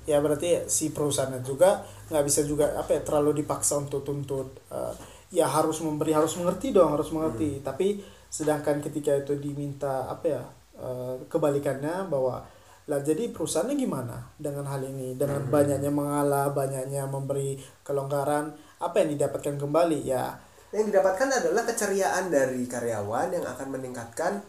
[0.03, 4.93] ya berarti si perusahaannya juga nggak bisa juga apa ya terlalu dipaksa untuk tuntut eh,
[5.33, 7.65] ya harus memberi harus mengerti dong harus mengerti.
[7.65, 7.97] Tapi
[8.29, 10.43] sedangkan ketika itu diminta apa ya
[10.77, 12.45] eh, kebalikannya bahwa
[12.83, 15.17] lah jadi perusahaannya gimana dengan hal ini?
[15.17, 19.99] Dengan banyaknya mengalah banyaknya memberi kelonggaran apa yang didapatkan kembali?
[20.05, 20.37] Ya
[20.73, 24.41] yang didapatkan adalah keceriaan dari karyawan yang akan meningkatkan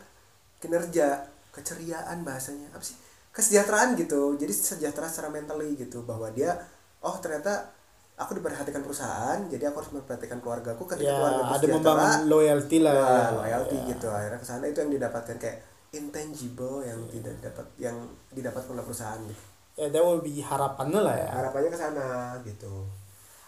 [0.57, 1.29] kinerja.
[1.53, 2.97] Keceriaan bahasanya apa sih?
[3.31, 4.35] Kesejahteraan gitu.
[4.35, 6.57] Jadi sejahtera secara mentally gitu bahwa dia
[7.05, 7.71] oh ternyata
[8.15, 12.95] aku diperhatikan perusahaan jadi aku harus memperhatikan keluargaku ketika ya keluarga ada membangun loyalty lah
[12.95, 13.85] Wah, loyalty Ya.
[13.91, 14.07] gitu.
[14.07, 15.59] Akhirnya ke sana itu yang didapatkan kayak
[15.91, 17.97] intangible yang tidak dapat yang
[18.31, 19.43] didapatkan oleh perusahaan gitu
[19.75, 21.29] ya that will be harapannya lah ya.
[21.35, 22.07] Harapannya ke sana
[22.47, 22.87] gitu.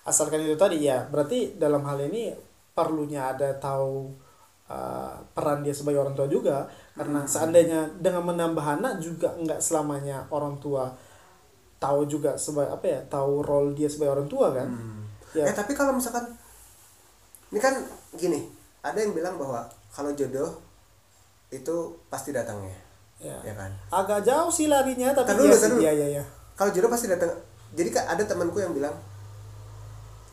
[0.02, 2.34] Asalkan itu tadi ya berarti dalam hal ini
[2.74, 4.10] perlunya ada tahu
[4.66, 10.26] uh, peran dia sebagai orang tua juga karena seandainya dengan menambah anak juga nggak selamanya
[10.30, 10.90] orang tua
[11.86, 14.66] tahu juga sebagai apa ya tahu role dia sebagai orang tua kan?
[15.30, 15.46] Ya.
[15.46, 16.26] Eh tapi kalau misalkan
[17.54, 17.78] ini kan
[18.18, 18.50] gini
[18.82, 19.62] ada yang bilang bahwa
[19.94, 20.50] kalau jodoh
[21.54, 22.74] itu pasti datangnya
[23.22, 23.54] ya ya.
[23.54, 23.70] kan?
[23.94, 26.24] Agak jauh sih larinya tapi Tar dulu, iya iya iya
[26.58, 27.30] kalau jodoh pasti datang.
[27.76, 28.96] Jadi kan ada temanku yang bilang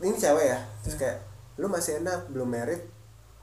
[0.02, 0.58] ini cewek ya.
[0.82, 1.18] Terus kayak
[1.60, 2.82] lu masih enak belum merit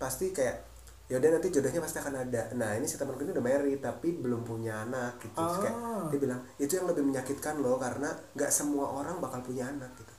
[0.01, 0.70] pasti kayak
[1.11, 2.41] yaudah nanti jodohnya pasti akan ada.
[2.55, 5.35] Nah ini si temanku ini udah merit tapi belum punya anak gitu.
[5.35, 6.07] Terus kayak Ah.
[6.07, 10.13] dia bilang itu yang lebih menyakitkan loh karena nggak semua orang bakal punya anak gitu.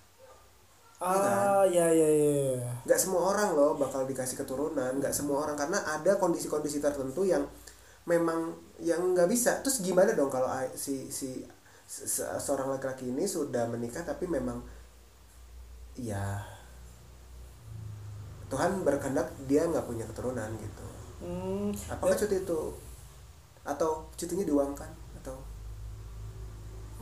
[1.00, 5.57] Ah ya ya ya nggak semua orang loh bakal dikasih keturunan nggak semua orang.
[5.57, 7.42] Karena ada kondisi-kondisi tertentu yang
[8.05, 9.64] memang yang nggak bisa.
[9.64, 11.40] Terus gimana dong kalau si si
[11.88, 14.61] se- se- seorang laki-laki ini sudah menikah tapi memang
[15.96, 16.40] ya
[18.48, 20.82] Tuhan berkehendak dia nggak punya keturunan gitu
[21.22, 22.61] hmm, apakah cuti itu?
[23.62, 24.90] Atau cutinya diuangkan?
[25.22, 25.38] Atau?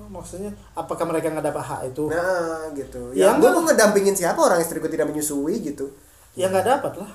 [0.01, 2.09] Oh, maksudnya apakah mereka nggak dapat hak itu?
[2.09, 3.13] Nah gitu.
[3.13, 3.53] Ya, ya, gue enggak.
[3.53, 5.89] mau ngedampingin siapa orang istri gue tidak menyusui gitu.
[6.37, 7.13] Ya nggak dapat lah.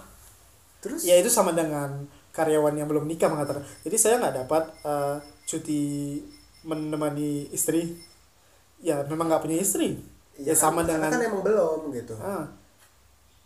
[0.81, 1.01] Terus?
[1.01, 3.65] Ya itu sama dengan karyawan yang belum nikah mengatakan.
[3.81, 5.15] Jadi saya nggak dapat eh,
[5.49, 5.81] cuti
[6.65, 7.97] menemani istri.
[8.81, 9.97] Ya memang nggak punya istri.
[10.35, 12.13] Ya, kan- sama dengan kan emang belum gitu.
[12.19, 12.43] Ah.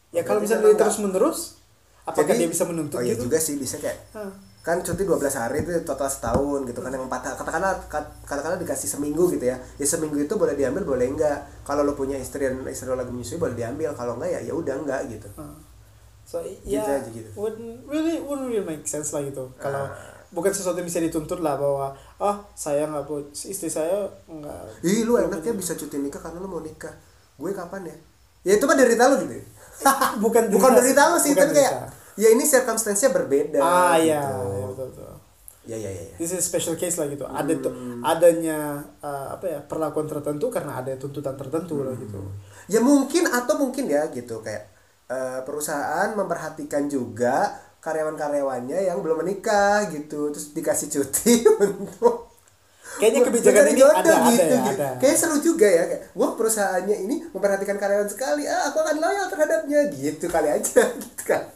[0.09, 1.39] ya Berarti kalau misalnya terus menerus
[2.09, 4.29] apakah Jadi- dia bisa menuntut oh iya gitu juga sih bisa kayak Ah.
[4.59, 8.85] kan cuti 12 hari itu total setahun gitu kan yang empat katakanlah kat- katakanlah dikasih
[8.87, 12.59] seminggu gitu ya ya seminggu itu boleh diambil boleh enggak kalau lo punya istri dan
[12.65, 15.55] istri lo lagi menyusui boleh diambil kalau enggak ya ya udah enggak gitu Ah.
[16.21, 17.29] so Gitu ya aja gitu.
[17.33, 19.95] wouldn't really wouldn't really make sense lah gitu kalau Ah.
[20.29, 25.01] bukan sesuatu yang bisa dituntut lah bahwa oh saya nggak pu istri saya nggak ih
[25.03, 26.93] lu enaknya bisa cuti nikah karena lo mau nikah
[27.35, 27.95] gue kapan ya
[28.41, 29.45] ya itu kan derita lo gitu ya.
[30.17, 31.73] bukan bukan derita lo sih bukan itu kayak.
[32.19, 34.11] Ya ini circumstance-nya berbeda ah gitu.
[34.11, 35.13] ya, ya betul betul
[35.63, 36.15] ya ya ya, ya.
[36.17, 38.01] this is special case lah gitu ada tuh Hmm.
[38.03, 42.19] adanya uh, apa ya perlakuan tertentu karena ada tuntutan tertentu lah gitu
[42.67, 44.65] ya mungkin atau mungkin ya gitu kayak
[45.09, 47.49] eh, perusahaan memperhatikan juga
[47.81, 52.29] karyawan-karyawannya yang belum menikah gitu terus dikasih cuti untuk
[52.99, 54.55] Kayaknya kebijakan ini jodoh ada, ada ya, gitu.
[54.75, 54.89] ada.
[54.99, 59.27] kayak seru juga ya kayak wah perusahaannya ini memperhatikan karyawan sekali ah aku akan loyal
[59.29, 61.47] terhadapnya gitu kali aja gitu kan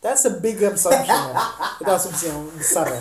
[0.00, 1.04] That's a big assumption.
[1.04, 1.36] ya.
[1.76, 3.00] Itu asumsi yang besar ya.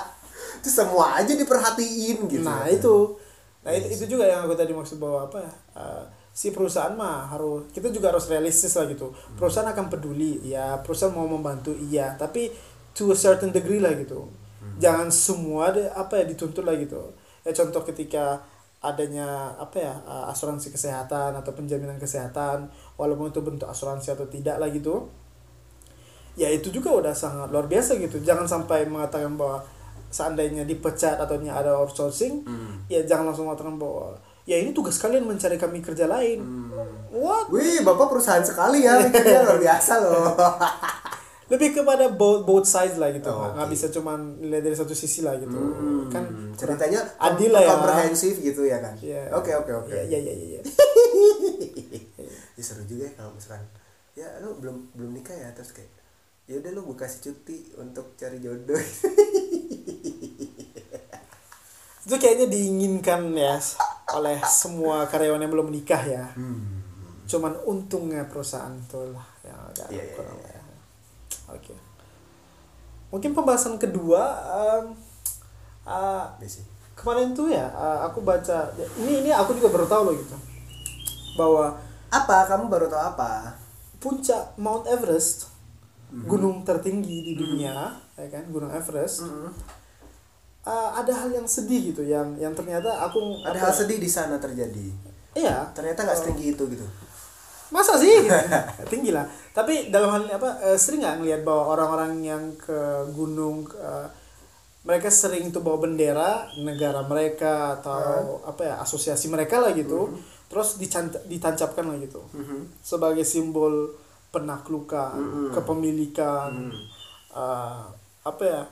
[0.64, 3.20] itu semua aja diperhatiin gitu Nah itu,
[3.60, 5.52] nah itu, itu juga yang aku tadi maksud bahwa apa ya?
[5.76, 9.12] uh, si perusahaan mah harus kita juga harus realistis lah gitu.
[9.36, 12.48] Perusahaan akan peduli, ya perusahaan mau membantu iya, tapi
[12.96, 14.26] to a certain degree lah gitu.
[14.80, 17.12] Jangan semua de, apa ya dituntut lah gitu.
[17.44, 18.40] Ya contoh ketika
[18.80, 24.58] adanya apa ya uh, asuransi kesehatan atau penjaminan kesehatan, walaupun itu bentuk asuransi atau tidak
[24.58, 25.06] lah gitu.
[26.34, 28.18] Ya itu juga udah sangat luar biasa gitu.
[28.18, 29.62] Jangan sampai mengatakan bahwa
[30.08, 32.86] seandainya dipecat atau ada outsourcing, Hmm.
[32.86, 36.38] ya jangan langsung mengatakan bahwa ya ini tugas kalian mencari kami kerja lain.
[37.10, 37.50] What?
[37.50, 40.34] Wih, bapak perusahaan sekali ya, mikirnya luar biasa loh.
[41.50, 43.28] Lebih kepada both both sides lah gitu.
[43.28, 43.72] Oh, nggak oke.
[43.72, 45.54] bisa cuman lihat dari satu sisi lah gitu.
[46.08, 47.68] Kan Hmm, ceritanya adil lah ya.
[47.68, 48.94] komprehensif gitu ya kan.
[48.96, 49.28] Iya.
[49.30, 49.92] Oke oke oke.
[49.92, 50.46] Ya ya ya ya.
[50.58, 50.62] ya.
[52.54, 53.66] Ya, seru juga ya kalau misalkan
[54.14, 55.90] ya lu belum belum nikah ya terus kayak
[56.44, 58.76] ya udah lu gue kasih cuti untuk cari jodoh.
[62.04, 63.56] Itu kayaknya diinginkan ya
[64.12, 66.28] oleh semua karyawan yang belum menikah ya.
[66.36, 66.84] Hmm.
[67.24, 70.60] Cuman untungnya perusahaan tuh lah yang agak kurang iya.
[70.60, 70.62] ya.
[71.56, 71.74] Oke.
[73.08, 74.20] Mungkin pembahasan kedua
[74.52, 74.92] um,
[75.88, 76.28] uh,
[76.92, 78.68] kemarin tuh ya uh, aku baca
[79.00, 80.36] ini ini aku juga baru tahu loh gitu
[81.40, 81.80] bahwa
[82.14, 82.46] Apa?
[82.46, 83.58] Kamu baru tahu apa?
[83.98, 85.53] puncak Mount Everest
[86.14, 86.24] Mhm.
[86.24, 88.46] gunung tertinggi di dunia ya kan?
[88.46, 89.26] Gunung Everest.
[89.26, 89.50] Mm-mm.
[90.62, 94.06] uh, ada hal yang sedih gitu yang yang ternyata aku Ada apa- hal sedih di
[94.06, 94.86] sana terjadi.
[95.34, 95.66] iya.
[95.70, 96.86] Ternyata nggak setinggi itu gitu.
[97.66, 98.30] masa sih?
[98.92, 99.26] Tinggi lah.
[99.50, 102.78] Tapi dalam hal ini apa eh, sering nggak ngelihat bahwa orang-orang yang ke
[103.10, 104.06] gunung eh,
[104.84, 110.14] mereka sering tuh bawa bendera negara mereka atau apa ya asosiasi mereka lah gitu.
[110.46, 112.22] Terus dicant- ditancapkan lah gitu.
[112.30, 112.78] Mhm.
[112.80, 113.90] sebagai simbol
[114.34, 115.50] penaklukan Mm-mm.
[115.54, 116.82] kepemilikan Mm.
[117.38, 117.84] eh,
[118.26, 118.62] apa ya?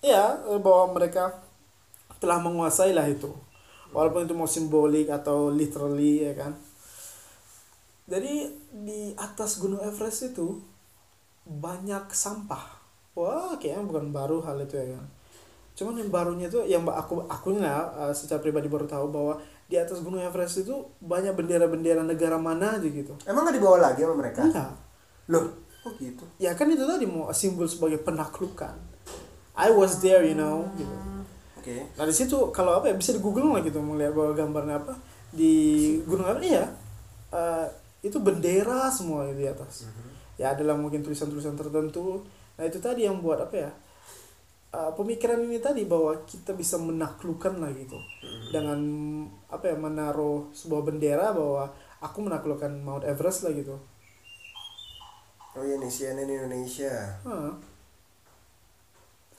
[0.00, 1.44] Ya eh, bahwa mereka
[2.16, 3.28] telah menguasai lah itu.
[3.92, 6.52] Walaupun itu mau simbolik atau literally ya kan?
[8.08, 10.60] Jadi di atas gunung Everest itu
[11.44, 12.80] banyak sampah.
[13.16, 15.04] Wah kayaknya bukan baru hal itu ya kan?
[15.76, 19.34] Cuman yang barunya itu yang aku aku uh, secara pribadi baru tahu bahwa
[19.68, 20.72] di atas gunung Everest itu
[21.04, 23.12] banyak bendera-bendera negara mana aja gitu.
[23.28, 24.40] Emang nggak dibawa lagi sama mereka?
[24.48, 24.72] enggak.
[25.28, 25.44] Loh,
[25.84, 26.24] kok gitu?
[26.40, 28.72] ya kan itu tadi mau simbol sebagai penaklukan.
[29.52, 30.96] I was there you know gitu.
[31.60, 31.84] Oke.
[32.00, 34.96] nah di situ kalau apa ya bisa di Google lah gitu melihat bahwa gambarnya apa.
[35.28, 35.52] Di
[36.08, 36.40] gunung apa?
[36.40, 36.64] Iya.
[37.28, 37.66] Eh,
[38.08, 39.84] itu bendera semua di atas.
[40.40, 42.24] Ya adalah mungkin tulisan-tulisan tertentu.
[42.56, 43.70] Nah itu tadi yang buat apa ya
[44.72, 47.98] eh, pemikiran ini tadi bahwa kita bisa menaklukkan lah gitu
[48.52, 48.78] dengan
[49.48, 53.76] apa ya menaruh sebuah bendera bahwa aku menaklukkan Mount Everest lah gitu
[55.58, 57.18] Oh iya nih CNN Indonesia.
[57.26, 57.50] Hah.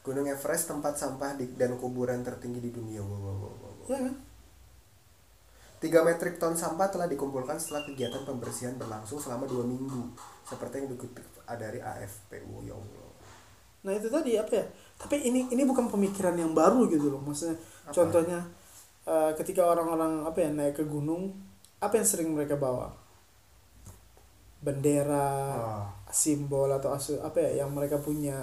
[0.04, 3.00] Gunung Everest tempat sampah di, dan kuburan tertinggi di dunia.
[3.00, 3.88] Wow, wow, wow, wow.
[3.88, 4.16] ya kan
[5.80, 10.12] 3 metrik ton sampah telah dikumpulkan setelah kegiatan pembersihan berlangsung selama dua minggu.
[10.44, 11.24] Seperti yang dikutip
[11.56, 12.44] dari AFP.
[12.52, 13.09] Oh, ya Allah.
[13.84, 14.66] Nah itu tadi apa ya?
[15.00, 17.22] Tapi ini ini bukan pemikiran yang baru gitu loh.
[17.24, 17.56] Maksudnya
[17.88, 17.94] Apa?
[17.96, 18.40] contohnya
[19.08, 21.32] eh, ketika orang-orang apa ya naik ke gunung,
[21.80, 22.92] apa yang sering mereka bawa?
[24.60, 25.84] Bendera, Oh.
[26.12, 28.36] simbol atau asu, apa ya yang mereka punya.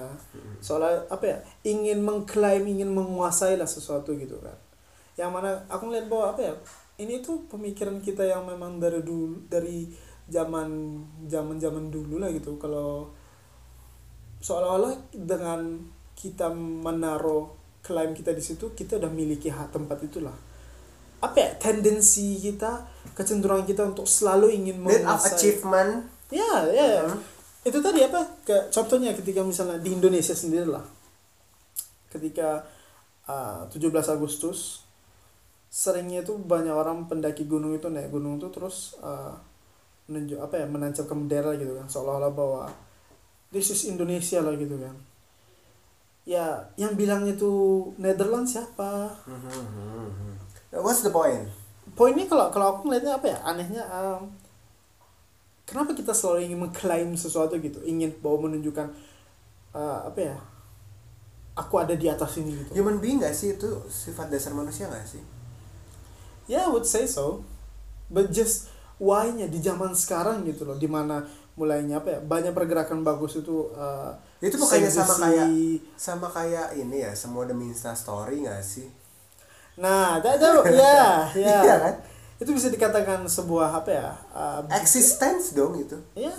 [0.65, 1.37] Soalnya apa ya?
[1.69, 4.57] Ingin mengklaim, ingin menguasai lah sesuatu gitu kan.
[5.21, 6.55] Yang mana aku ngeliat bahwa apa ya?
[6.97, 9.93] Ini tuh pemikiran kita yang memang dari dulu dari
[10.25, 10.97] zaman
[11.29, 12.57] zaman zaman dulu lah gitu.
[12.57, 13.13] Kalau
[14.41, 15.81] seolah-olah dengan
[16.17, 17.53] kita menaruh
[17.85, 20.35] klaim kita di situ kita udah miliki hak tempat itulah.
[21.23, 25.93] Apa ya tendensi kita kecenderungan kita untuk selalu ingin menguasai achievement.
[26.29, 27.19] ya ya Mhm.
[27.71, 28.21] itu tadi apa?
[28.43, 30.83] Ke contohnya ketika misalnya di Indonesia sendiri lah.
[32.11, 32.67] Ketika
[33.31, 34.83] uh, 17 Agustus
[35.71, 39.35] seringnya itu banyak orang pendaki gunung itu naik gunung itu terus uh,
[40.09, 41.87] menunjuk apa ya menancapkan bendera gitu kan.
[41.87, 42.63] Seolah-olah bahwa
[43.51, 44.97] this is Indonesia lah gitu kan.
[46.27, 47.51] Ya yang bilang itu
[47.99, 49.15] Netherlands siapa?
[50.75, 51.47] What's the point?
[51.97, 53.39] poinnya kalau kalau aku ngeliatnya apa ya?
[53.47, 54.29] Anehnya um,
[55.65, 57.81] kenapa kita selalu ingin mengklaim sesuatu gitu?
[57.87, 58.93] Ingin bahwa menunjukkan
[59.73, 60.37] uh, apa ya?
[61.57, 62.85] Aku ada di atas ini gitu.
[62.85, 63.57] Human being gak sih?
[63.57, 65.25] Itu sifat dasar manusia gak sih?
[66.47, 67.43] ya I would say so.
[68.07, 68.71] But just
[69.03, 71.27] why-nya di zaman sekarang gitu loh di mana
[71.57, 72.19] mulainya apa ya?
[72.21, 75.49] Banyak pergerakan bagus itu uh, Itu bukannya sama kayak
[75.97, 78.89] sama kayak ini ya semua demi Insta story gak sih?
[79.77, 80.41] nah that,
[80.73, 81.61] ya ya.
[81.61, 81.95] Iya kan?
[82.41, 84.09] itu bisa dikatakan sebuah apa ya?
[84.33, 85.97] Uh, Existence dong itu.
[86.17, 86.33] ya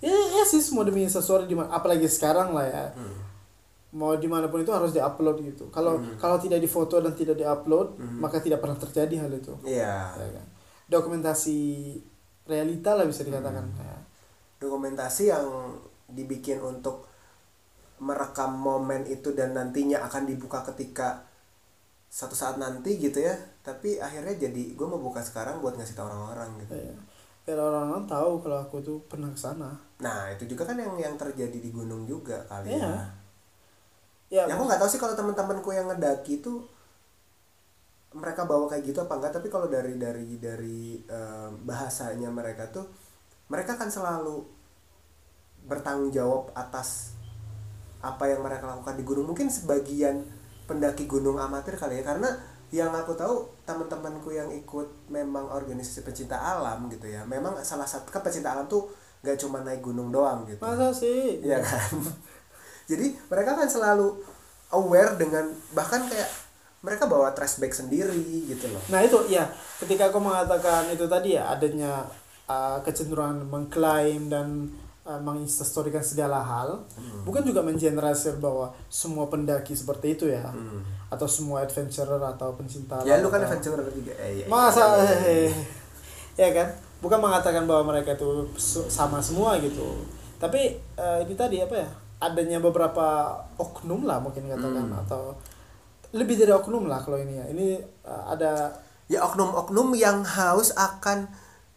[0.00, 2.84] ya ya sih semua demi sesuatu di apalagi sekarang lah ya.
[3.92, 5.68] Mau di mana pun itu harus diupload gitu.
[5.68, 9.52] Kalau kalau tidak difoto dan tidak diupload maka tidak pernah terjadi hal itu.
[9.64, 10.16] Iya.
[10.16, 10.46] Ya kan?
[10.92, 11.58] dokumentasi
[12.44, 13.64] realita lah bisa dikatakan.
[13.80, 13.96] Ya.
[14.62, 15.46] Dokumentasi yang
[16.06, 17.10] dibikin untuk
[17.98, 21.22] merekam momen itu dan nantinya akan dibuka ketika
[22.06, 23.34] satu saat nanti gitu ya.
[23.62, 26.74] Tapi akhirnya jadi gue mau buka sekarang buat ngasih tau orang-orang gitu.
[26.78, 26.94] Ya.
[27.42, 29.74] biar orang-orang tahu kalau aku tuh pernah ke sana.
[29.98, 32.86] Nah itu juga kan yang yang terjadi di gunung juga kali Iya.
[32.86, 33.02] ya.
[34.30, 36.62] Ya, ya aku nggak tahu sih kalau teman-temanku yang ngedaki itu
[38.14, 42.86] mereka bawa kayak gitu apa enggak tapi kalau dari dari dari eh, bahasanya mereka tuh
[43.52, 44.48] mereka kan selalu
[45.68, 47.12] bertanggung jawab atas
[48.00, 49.28] apa yang mereka lakukan di gunung.
[49.28, 50.24] Mungkin sebagian
[50.64, 52.32] pendaki gunung amatir kali ya karena
[52.72, 57.28] yang aku tahu teman-temanku yang ikut memang organisasi pecinta alam gitu ya.
[57.28, 58.88] Memang salah satu kan pecinta alam tuh
[59.20, 60.64] nggak cuma naik gunung doang gitu.
[60.64, 61.44] Masa sih?
[61.44, 62.00] Iya kan?
[62.90, 64.16] Jadi mereka kan selalu
[64.72, 66.26] aware dengan bahkan kayak
[66.82, 68.82] mereka bawa trash bag sendiri gitu loh.
[68.90, 69.46] Nah itu ya
[69.78, 72.02] ketika aku mengatakan itu tadi ya adanya
[72.52, 74.68] uh, kecenderungan mengklaim dan
[75.02, 76.84] uh, menginstastorykan segala hal
[77.24, 80.52] bukan juga mengeneralisir bahwa semua pendaki seperti itu ya
[81.08, 84.12] atau semua adventurer atau pencinta ya lu kan atau- adventurer juga.
[84.18, 85.48] Eh, iya, masa iya, iya, iya.
[85.48, 85.52] eh,
[86.34, 86.68] ya kan?
[87.02, 88.46] Bukan mengatakan bahwa mereka itu
[88.88, 90.06] sama semua gitu.
[90.38, 91.88] Tapi eh, ini tadi apa ya?
[92.22, 95.02] Adanya beberapa oknum lah mungkin katakan Hmm.
[95.02, 95.34] atau
[96.14, 97.44] lebih dari oknum lah kalau ini ya.
[97.50, 97.66] Ini
[98.06, 98.70] eh, ada
[99.10, 101.26] ya oknum-oknum yang haus akan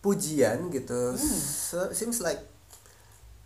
[0.06, 1.18] pujian gitu.
[1.18, 2.46] Se- seems like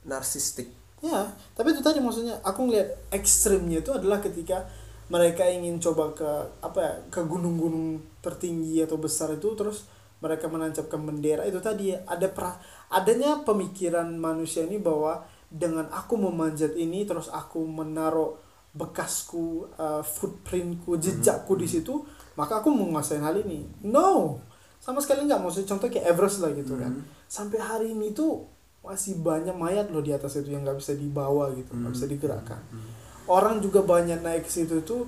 [0.04, 0.68] narsistik
[1.00, 4.68] ya tapi itu tadi maksudnya aku ngeliat ekstrimnya itu adalah ketika
[5.10, 6.30] mereka ingin coba ke
[6.62, 11.48] apa ya ke gunung-gunung tertinggi atau besar itu terus mereka menancapkan bendera.
[11.48, 12.60] Itu tadi ada pra,
[12.94, 18.38] adanya pemikiran manusia ini bahwa dengan aku memanjat ini terus aku menaruh
[18.70, 22.06] bekasku uh, footprintku jejakku di situ
[22.38, 23.66] maka aku menguasai hal ini.
[23.82, 24.38] No
[24.90, 26.90] sama sekali nggak maksudnya contoh kayak Everest lah gitu kan.
[27.30, 28.42] Sampai hari ini tuh
[28.82, 32.58] masih banyak mayat loh di atas itu yang nggak bisa dibawa gitu nggak bisa digerakkan.
[33.30, 35.06] Orang juga banyak naik ke situ itu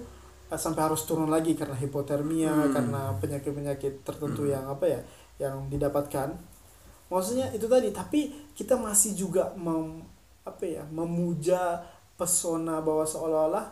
[0.54, 5.02] eh, sampai harus turun lagi karena hipotermia karena penyakit penyakit tertentu yang apa ya
[5.42, 6.30] yang didapatkan.
[7.10, 10.06] Maksudnya itu tadi tapi kita masih juga mem,
[10.46, 11.82] apa ya memuja
[12.22, 13.66] pesona bahwa seolah-olah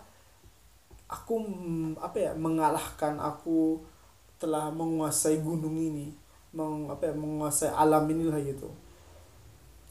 [1.06, 3.78] aku mm, apa ya mengalahkan aku
[4.40, 6.16] telah menguasai gunung ini
[6.56, 8.72] meng, apa ya menguasai alam inilah gitu.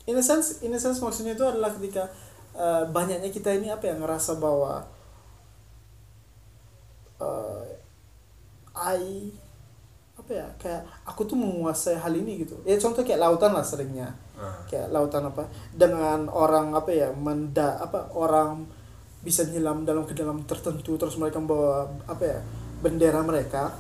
[0.09, 2.09] In a sense in a sense maksudnya itu adalah ketika
[2.57, 4.83] eh, banyaknya kita ini apa ya ngerasa bahwa
[7.21, 7.69] eh
[8.79, 9.31] I
[10.19, 12.57] apa ya kayak aku tuh menguasai hal ini gitu.
[12.65, 14.17] Ya contoh kayak lautan lah seringnya.
[14.39, 14.55] Ah.
[14.71, 18.71] kayak lautan apa dengan orang apa ya menda apa orang
[19.19, 22.39] bisa nyelam dalam ke dalam tertentu terus mereka membawa apa ya
[22.79, 23.75] bendera mereka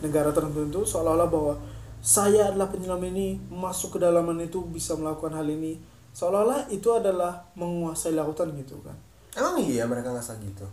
[0.00, 1.54] negara tertentu seolah-olah bahwa
[2.00, 5.76] saya adalah penyelam ini masuk ke dalaman itu bisa melakukan hal ini.
[6.16, 8.96] Seolah-olah itu adalah menguasai lautan gitu kan.
[9.36, 10.66] Emang iya mereka ngerasa gitu?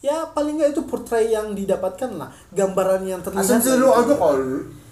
[0.00, 2.30] Ya paling nggak itu portray yang didapatkan lah.
[2.54, 4.82] Gambaran yang terlihat asumsi lu aja kali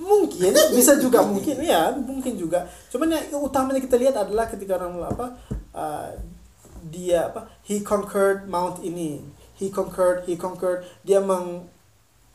[0.00, 2.64] mungkin bisa juga mungkin ya mungkin juga.
[2.88, 5.26] Cuman yang utamanya kita lihat adalah ketika orang apa
[5.76, 6.08] uh,
[6.88, 9.20] dia apa he conquered mount ini
[9.60, 10.80] he conquered he conquered.
[11.04, 11.68] Dia meng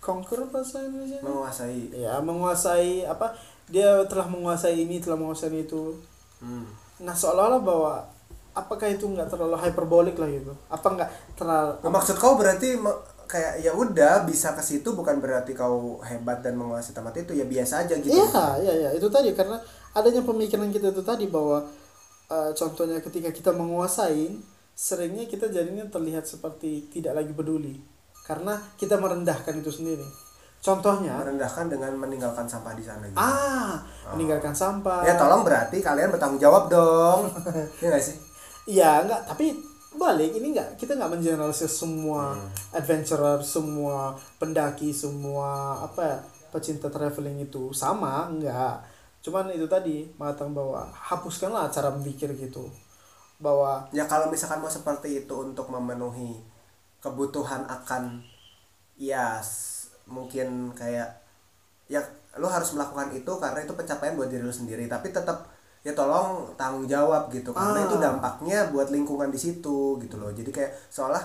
[0.06, 1.18] conquer bahasa Indonesia?
[1.26, 1.90] Menguasai.
[1.98, 3.34] Ya menguasai apa?
[3.66, 5.98] Dia telah menguasai ini telah menguasai itu.
[6.36, 6.68] Hmm.
[6.96, 7.94] nah seolah-olah bahwa
[8.56, 10.54] apakah itu nggak terlalu hyperbolik lah gitu?
[10.70, 12.78] Apa nggak terlalu Nah, maksud kau berarti
[13.26, 17.34] kayak ya udah bisa ke situ bukan berarti kau hebat dan menguasai tempat itu.
[17.34, 18.14] Ya biasa aja gitu.
[18.14, 19.58] Iya, iya, iya, itu tadi karena
[19.92, 21.66] adanya pemikiran kita itu tadi bahwa
[22.30, 24.38] eh, contohnya ketika kita menguasai,
[24.76, 27.80] seringnya kita jadinya terlihat seperti tidak lagi peduli
[28.28, 30.04] karena kita merendahkan itu sendiri.
[30.60, 33.22] Contohnya, merendahkan dengan meninggalkan sampah di sana gitu.
[33.22, 33.86] ah,
[34.18, 35.06] meninggalkan sampah.
[35.06, 37.30] ya tolong berarti kalian bertanggung jawab dong
[37.86, 38.18] ya gak sih
[38.66, 39.54] Iya, enggak, tapi
[39.94, 42.34] balik ini enggak kita enggak mengeneralisir semua
[42.74, 46.18] adventurer, semua pendaki, semua apa ya,
[46.50, 48.82] pecinta traveling itu sama, enggak.
[49.22, 52.66] Cuman itu tadi mengatakan bahwa hapuskanlah cara berpikir gitu.
[53.38, 56.40] Bahwa ya kalau misalkan mau seperti itu untuk memenuhi
[57.00, 58.24] kebutuhan akan
[58.96, 59.38] ya
[60.06, 61.22] mungkin kayak
[61.86, 62.02] ya
[62.36, 64.88] lu harus melakukan itu karena itu pencapaian buat diri lu sendiri.
[64.88, 67.52] Tapi tetap ya tolong tanggung jawab gitu.
[67.52, 67.86] Karena Ah.
[67.86, 70.32] itu dampaknya buat lingkungan di situ gitu loh.
[70.32, 71.22] Jadi kayak seolah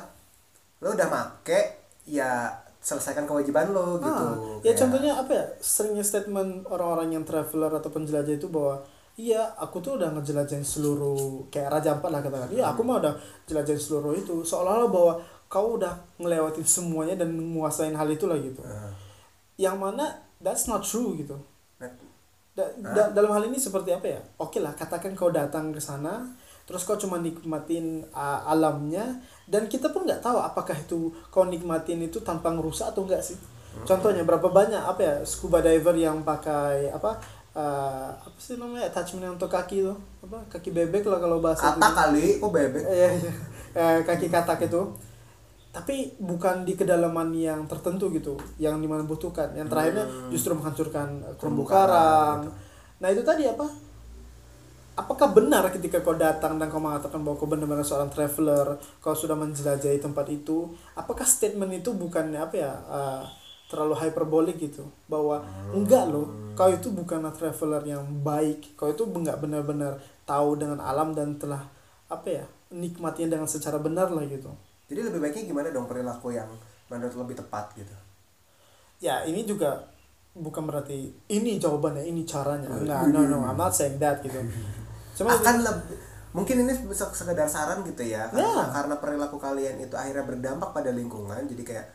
[0.80, 1.60] lu udah make
[2.04, 2.50] ya
[2.80, 4.08] selesaikan kewajiban lo gitu.
[4.08, 5.44] Ah, ya Kayak- contohnya apa ya?
[5.60, 8.80] Seringnya statement orang-orang yang traveler atau penjelajah itu bahwa
[9.20, 12.48] iya aku tuh udah ngejelajahin seluruh kayak Raja Ampat lah katakan.
[12.48, 13.12] Iya aku mah udah
[13.44, 14.40] jelajahin seluruh itu.
[14.40, 15.12] Seolah-olah bahwa
[15.46, 18.62] kau udah ngelewatin semuanya dan menguasain hal itu lah gitu.
[18.64, 18.88] Ah.
[19.60, 20.08] yang mana
[20.40, 21.36] that's not true gitu.
[21.76, 21.92] Nah,
[22.50, 24.20] Da- da- dalam hal ini seperti apa ya?
[24.40, 26.24] Oke lah katakan kau datang ke sana
[26.64, 31.98] terus kau cuma nikmatin uh, alamnya dan kita pun nggak tahu apakah itu kau nikmatin
[32.00, 33.36] itu tanpa ngerusak atau enggak sih.
[33.86, 37.20] Contohnya berapa banyak apa ya scuba diver yang pakai apa
[37.54, 38.90] uh, apa sih namanya?
[38.90, 40.38] Attachment untuk kaki itu apa?
[40.50, 42.84] Kaki bebek lah kalau bahasa kata kali kok bebek?
[42.86, 43.32] Iya, iya.
[43.70, 44.82] Eh, kaki katak itu.
[45.70, 51.22] Tapi bukan di kedalaman yang tertentu gitu yang di mana butuhkan yang terakhirnya justru menghancurkan
[51.38, 52.58] terumbu karang, karang
[52.98, 53.70] nah itu tadi apa?
[54.98, 59.38] Apakah benar ketika kau datang dan kau mengatakan bahwa kau benar-benar seorang traveler kau sudah
[59.38, 60.74] menjelajahi tempat itu?
[60.98, 63.22] Apakah statement itu bukannya apa ya eh,
[63.70, 64.82] terlalu hyperbolik gitu.
[65.06, 66.26] Bahwa enggak loh
[66.58, 68.74] kau itu bukanlah traveler yang baik.
[68.74, 71.62] Kau itu enggak benar-benar tahu dengan alam dan telah
[72.10, 72.44] apa ya
[72.74, 74.50] nikmatinya dengan secara benar lah gitu.
[74.90, 76.50] Jadi lebih baiknya gimana dong perilaku yang
[76.90, 77.94] menurut lebih tepat gitu?
[78.98, 79.86] Ya ini juga
[80.34, 82.66] bukan berarti ini jawabannya ini caranya.
[82.66, 84.42] Enggak no no I'm not saying that gitu.
[85.14, 88.30] Cuma akan lebih mungkin ini bisa sekedar saran gitu ya.
[88.30, 88.64] Karena, Ya.
[88.70, 91.86] karena perilaku kalian itu akhirnya berdampak pada lingkungan jadi kayak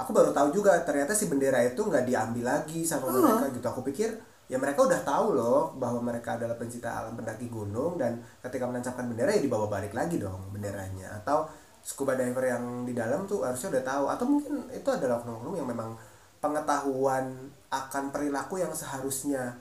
[0.00, 3.66] aku baru tahu juga ternyata si bendera itu nggak diambil lagi sama mereka gitu.
[3.68, 4.16] Aku pikir
[4.50, 9.06] ya mereka udah tahu loh bahwa mereka adalah pencinta alam pendaki gunung dan ketika menancapkan
[9.06, 11.20] bendera ya dibawa balik lagi dong benderanya.
[11.20, 11.46] Atau
[11.84, 14.04] scuba diver yang di dalam tuh harusnya udah tahu.
[14.08, 15.92] Atau mungkin itu adalah oknum-oknum yang memang
[16.40, 19.54] pengetahuan akan perilaku yang seharusnya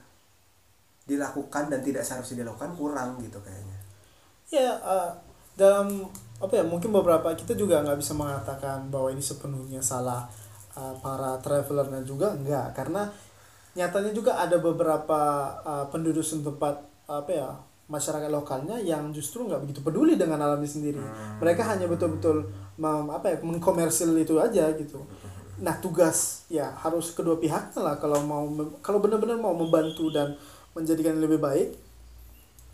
[1.03, 3.77] dilakukan dan tidak seharusnya dilakukan kurang gitu kayaknya.
[4.49, 5.11] Ya eh,
[5.59, 6.07] dalam
[6.39, 10.23] apa ya mungkin beberapa kita juga nggak bisa mengatakan bahwa ini sepenuhnya salah
[10.73, 13.11] eh, para travelernya juga enggak karena
[13.75, 15.19] nyatanya juga ada beberapa
[15.61, 16.75] eh, penduduk setempat
[17.09, 17.49] apa ya
[17.89, 21.01] masyarakat lokalnya yang justru nggak begitu peduli dengan alamnya sendiri.
[21.41, 22.45] Mereka hanya betul-betul
[22.77, 25.01] mem, apa ya mengkomersil itu aja gitu.
[25.57, 28.45] Nah tugas ya harus kedua pihaknya lah kalau mau
[28.85, 30.37] kalau benar-benar mau membantu dan
[30.77, 31.73] menjadikan lebih baik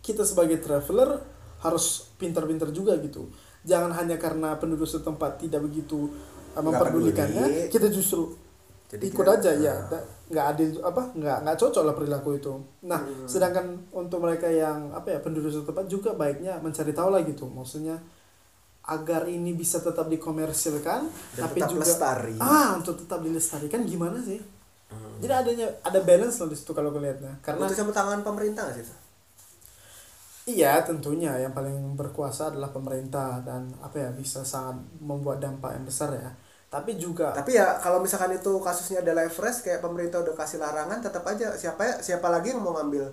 [0.04, 1.18] kita sebagai traveler
[1.64, 3.26] harus pintar-pintar juga gitu
[3.66, 6.08] jangan hanya karena penduduk setempat tidak begitu
[6.54, 8.32] uh, memperdulikannya kita justru
[8.86, 9.90] Jadi ikut kita- aja ya Ah.
[9.92, 13.26] Da- nggak adil apa nggak nggak cocok lah perilaku itu nah Hmm.
[13.26, 17.98] sedangkan untuk mereka yang apa ya penduduk setempat juga baiknya mencari tahu lah gitu maksudnya
[18.84, 22.38] agar ini bisa tetap dikomersilkan Dan tapi tetap juga lestari.
[22.38, 24.42] ah untuk tetap dilestarikan gimana sih
[24.86, 25.18] Hmm.
[25.18, 28.78] jadi adanya ada balance loh di situ kalau kelihatnya karena itu sama tangan pemerintah nggak
[28.80, 28.98] sih?
[30.46, 35.86] Iya tentunya yang paling berkuasa adalah pemerintah dan apa ya bisa sangat membuat dampak yang
[35.86, 36.30] besar ya.
[36.70, 40.62] Tapi juga tapi ya kalau misalkan itu kasusnya ada live fresh kayak pemerintah udah kasih
[40.62, 43.10] larangan tetap aja siapa ya siapa lagi yang mau ngambil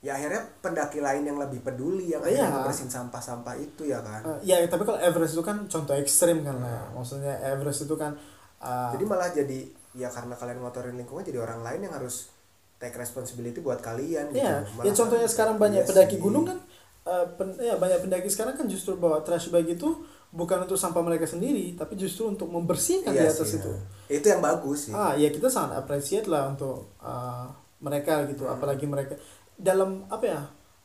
[0.00, 2.64] ya akhirnya pendaki lain yang lebih peduli yang akhirnya Iya.
[2.64, 6.56] bersihin sampah-sampah itu ya kan eh, ya tapi kalau Everest itu kan contoh ekstrim kan
[6.56, 6.72] lah.
[6.72, 6.82] ya.
[6.96, 8.16] Maksudnya Everest itu kan
[8.58, 9.60] eh, jadi malah jadi
[9.92, 12.32] ya karena kalian ngotorin lingkungan jadi orang lain yang harus
[12.80, 16.20] take responsibility buat kalian gitu Iya, Malah ya contohnya kan- sekarang banyak pendaki sih.
[16.20, 16.58] gunung kan
[17.02, 19.88] eh, pen- ya banyak pendaki sekarang kan justru bawa trash bag itu
[20.30, 23.68] bukan untuk sampah mereka sendiri tapi justru untuk membersihkan di Iya atas sih, itu.
[23.68, 23.80] ya.
[24.12, 27.46] itu yang bagus sih Ah, ya kita sangat appreciate lah untuk uh,
[27.78, 28.54] mereka gitu, Hmm.
[28.54, 29.14] apalagi mereka
[29.54, 30.40] dalam apa ya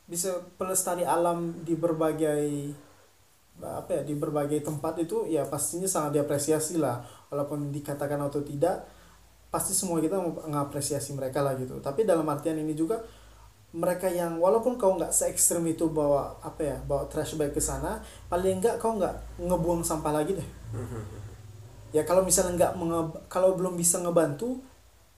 [0.05, 2.73] bisa pelestari alam di berbagai
[3.57, 8.83] apa ya di berbagai tempat itu ya pastinya sangat diapresiasi lah walaupun dikatakan atau tidak
[9.55, 11.79] pasti semua kita mengapresiasi mereka lah gitu.
[11.79, 12.99] Tapi dalam artian ini juga
[13.71, 17.63] mereka yang walaupun kau nggak se ekstrim itu bawa apa ya bawa trash bag ke
[17.63, 20.49] sana paling enggak kau nggak ngebuang sampah lagi deh.
[21.95, 24.59] Ya kalau misalnya nggak kalau belum bisa ngebantu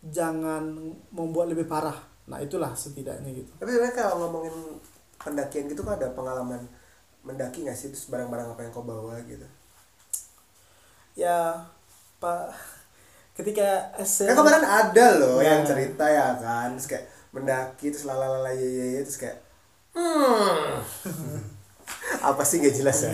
[0.05, 0.61] jangan
[1.09, 1.97] membuat lebih parah.
[2.29, 3.49] Nah itulah setidaknya gitu.
[3.57, 4.53] Tapi sebenarnya kalau ngomongin
[5.17, 6.61] pendakian gitu kan ada pengalaman
[7.25, 7.89] mendaki nggak sih?
[7.89, 9.49] Terus barang-barang apa yang kau bawa gitu?
[11.17, 11.65] Ya
[12.21, 12.76] pak
[13.37, 15.61] ketika SM kan kemarin ada loh Ya.
[15.61, 19.37] yang cerita ya kan terus kayak mendaki terus lalalala ye ye terus kayak
[19.93, 20.81] hmm.
[22.23, 23.11] Apa sih nggak jelas ya?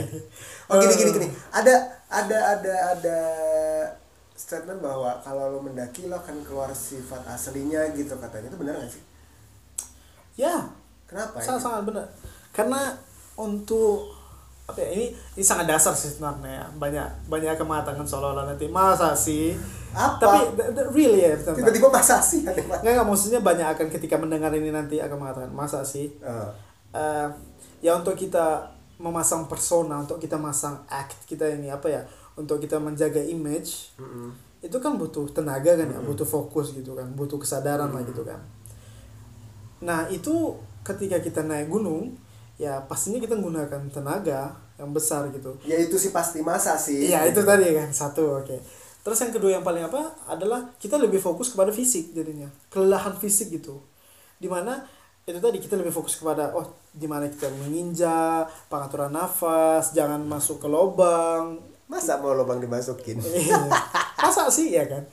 [0.70, 1.28] Oh gini gini gini.
[1.54, 1.74] Ada
[2.10, 3.20] ada ada ada
[4.34, 8.50] statement bahwa kalau lo mendaki lo akan keluar sifat aslinya gitu katanya.
[8.50, 9.04] Itu benar nggak sih?
[10.40, 10.72] Ya.
[11.06, 11.46] Kenapa ya?
[11.46, 12.06] sangat sangat benar.
[12.54, 12.98] Karena
[13.38, 14.14] untuk
[14.64, 15.06] apa ya ini
[15.36, 16.64] ini sangat dasar sih sebenarnya.
[16.64, 16.66] Ya.
[16.78, 18.66] banyak banyak mengatakan seolah-olah nanti.
[18.70, 19.54] Masa sih
[19.94, 20.18] Apa?
[20.18, 20.38] tapi
[20.90, 25.18] really ya tiba-tiba masa sih nggak nggak maksudnya banyak akan ketika mendengar ini nanti akan
[25.22, 26.10] mengatakan masa sih?
[26.18, 26.50] Eh,
[26.98, 27.28] eh
[27.84, 32.02] ya untuk kita memasang persona untuk kita masang act kita ini apa ya
[32.40, 34.32] untuk kita menjaga image Mm-mm.
[34.64, 38.40] itu kan butuh tenaga kan ya butuh fokus gitu kan butuh kesadaran lah gitu kan.
[39.84, 42.16] Nah itu ketika kita naik gunung
[42.56, 45.52] ya pastinya kita menggunakan tenaga yang besar gitu.
[45.68, 47.12] Ya itu sih pasti masa sih.
[47.12, 48.58] Iya itu tadi kan satu oke.
[49.04, 50.16] Terus yang kedua yang paling apa?
[50.32, 52.48] Adalah kita lebih fokus kepada fisik jadinya.
[52.72, 53.84] Kelelahan fisik gitu.
[54.40, 54.80] Di mana
[55.24, 60.64] itu tadi kita lebih fokus kepada oh di mana kita menginjak pengaturan nafas jangan masuk
[60.64, 61.60] ke lubang.
[61.92, 63.20] Masa mau lubang dimasukin?
[63.28, 63.60] Iya.
[64.24, 65.04] masa sih ya kan?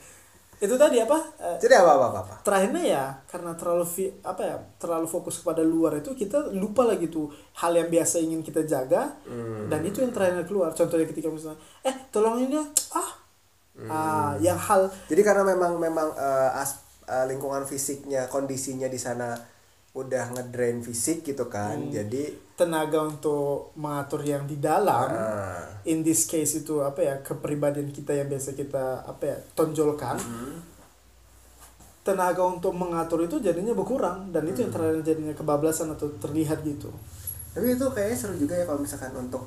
[0.55, 1.17] Itu tadi apa?
[1.41, 2.35] Eh, jadi apa apa apa, apa?
[2.47, 7.09] terakhirnya ya karena terlalu fi- apa ya terlalu fokus kepada luar itu kita lupa lagi
[7.11, 7.27] tuh
[7.59, 9.19] hal yang biasa ingin kita jaga.
[9.67, 10.71] Dan itu yang terakhirnya keluar.
[10.71, 12.63] Contohnya ketika misalnya eh tolongin dia
[12.95, 13.09] ah
[13.89, 19.33] ah yang hal jadi karena memang memang eh, as- eh, lingkungan fisiknya kondisinya di sana
[19.91, 21.91] udah ngedrain fisik gitu kan Hmm.
[21.91, 27.89] jadi tenaga untuk mengatur yang di dalam ah, in this case itu apa ya kepribadian
[27.89, 30.15] kita yang biasa kita apa ya tonjolkan.
[32.01, 36.89] Tenaga untuk mengatur itu jadinya berkurang dan itu yang terakhir jadinya kebablasan atau terlihat gitu.
[37.53, 39.45] Tapi itu kayaknya seru juga ya kalau misalkan untuk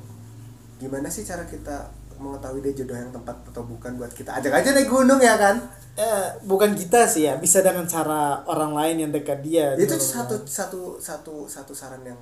[0.78, 4.36] gimana sih cara kita mengetahui dia jodoh yang tempat atau bukan buat kita.
[4.36, 5.60] Ajak aja naik gunung ya kan?
[5.94, 9.96] Eh bukan kita sih ya bisa dengan cara orang lain yang dekat dia itu gitu.
[9.98, 12.18] satu satu satu satu saran yang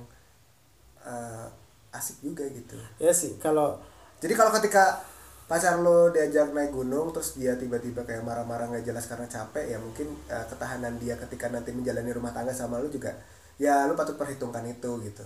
[1.01, 1.45] eh,
[1.93, 2.77] asik juga gitu.
[3.01, 3.77] Ya sih kalau
[4.21, 5.01] jadi kalau ketika
[5.49, 9.77] pacar lo diajak naik gunung terus dia tiba-tiba kayak marah-marah nggak jelas karena capek ya
[9.77, 13.11] mungkin eh, ketahanan dia ketika nanti menjalani rumah tangga sama lo juga
[13.59, 15.25] ya lo patut perhitungkan itu gitu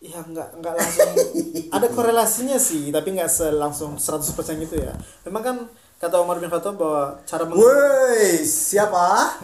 [0.00, 1.12] ya nggak nggak langsung.
[1.70, 4.24] Ada korelasinya sih tapi nggak selangsung 100%
[4.58, 4.96] gitu ya.
[5.22, 5.56] Memang kan
[5.96, 9.36] kata Umar bin Khattab bahwa cara meng Woi siapa?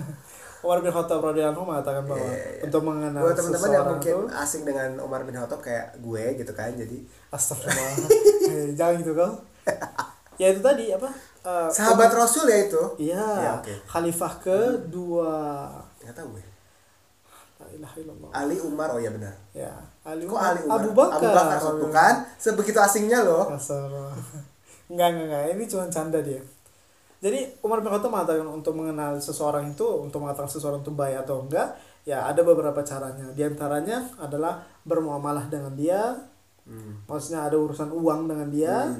[0.60, 2.64] Umar bin Khattab radhiyallahu mengatakan bahwa Iya.
[2.64, 6.52] untuk mengenal buat teman-teman yang mungkin itu asing dengan Umar bin Khattab kayak gue gitu
[6.52, 6.96] kan jadi
[7.28, 7.92] astagfirullah.
[8.46, 9.32] Eh, jangan gitu kau
[10.40, 11.12] ya itu tadi apa?
[11.44, 12.82] Eh, sahabat Rasul ya itu?
[12.98, 13.74] Iya, Ya, oke.
[13.86, 15.34] khalifah kedua.
[16.00, 16.44] nggak tahu gue.
[18.32, 19.34] Ali Umar oh ya benar.
[19.52, 19.70] Ya,
[20.06, 21.18] Ali kok Ali Umar Abu Bakar.
[21.18, 23.90] Abu Bakar tuh kan sebegitu asingnya loh Kasar.
[24.86, 25.42] enggak, enggak, enggak.
[25.58, 26.38] Ini cuma canda dia.
[27.18, 31.42] Jadi Umar bin Khattab mengatakan untuk mengenal seseorang itu, untuk mengatakan seseorang itu baik atau
[31.42, 31.74] enggak,
[32.06, 33.34] ya ada beberapa caranya.
[33.34, 36.14] Di antaranya adalah bermuamalah dengan dia,
[36.66, 37.06] Hmm.
[37.06, 38.90] maksudnya ada urusan uang dengan dia,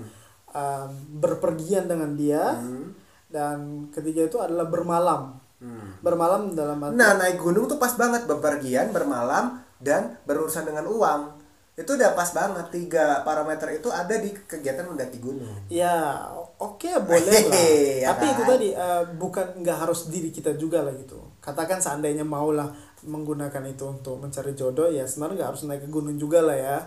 [0.55, 2.95] um, berpergian dengan dia, Hmm.
[3.27, 5.35] dan ketiga itu adalah bermalam.
[5.59, 5.99] Hmm.
[5.99, 11.45] Bermalam dalam arti Nah naik gunung tuh pas banget bepergian, bermalam dan berurusan dengan uang.
[11.77, 15.53] Itu udah pas banget tiga parameter itu ada di kegiatan mendaki gunung.
[15.69, 16.25] Ya,
[16.57, 17.65] oke boleh lah.
[18.01, 18.51] Ya Tapi itu kan?
[18.57, 21.21] tadi eh, bukan nggak harus diri kita juga lah gitu.
[21.45, 22.73] Katakan seandainya maulah
[23.05, 26.79] menggunakan itu untuk mencari jodoh ya sebenarnya nggak harus naik ke gunung juga lah ya.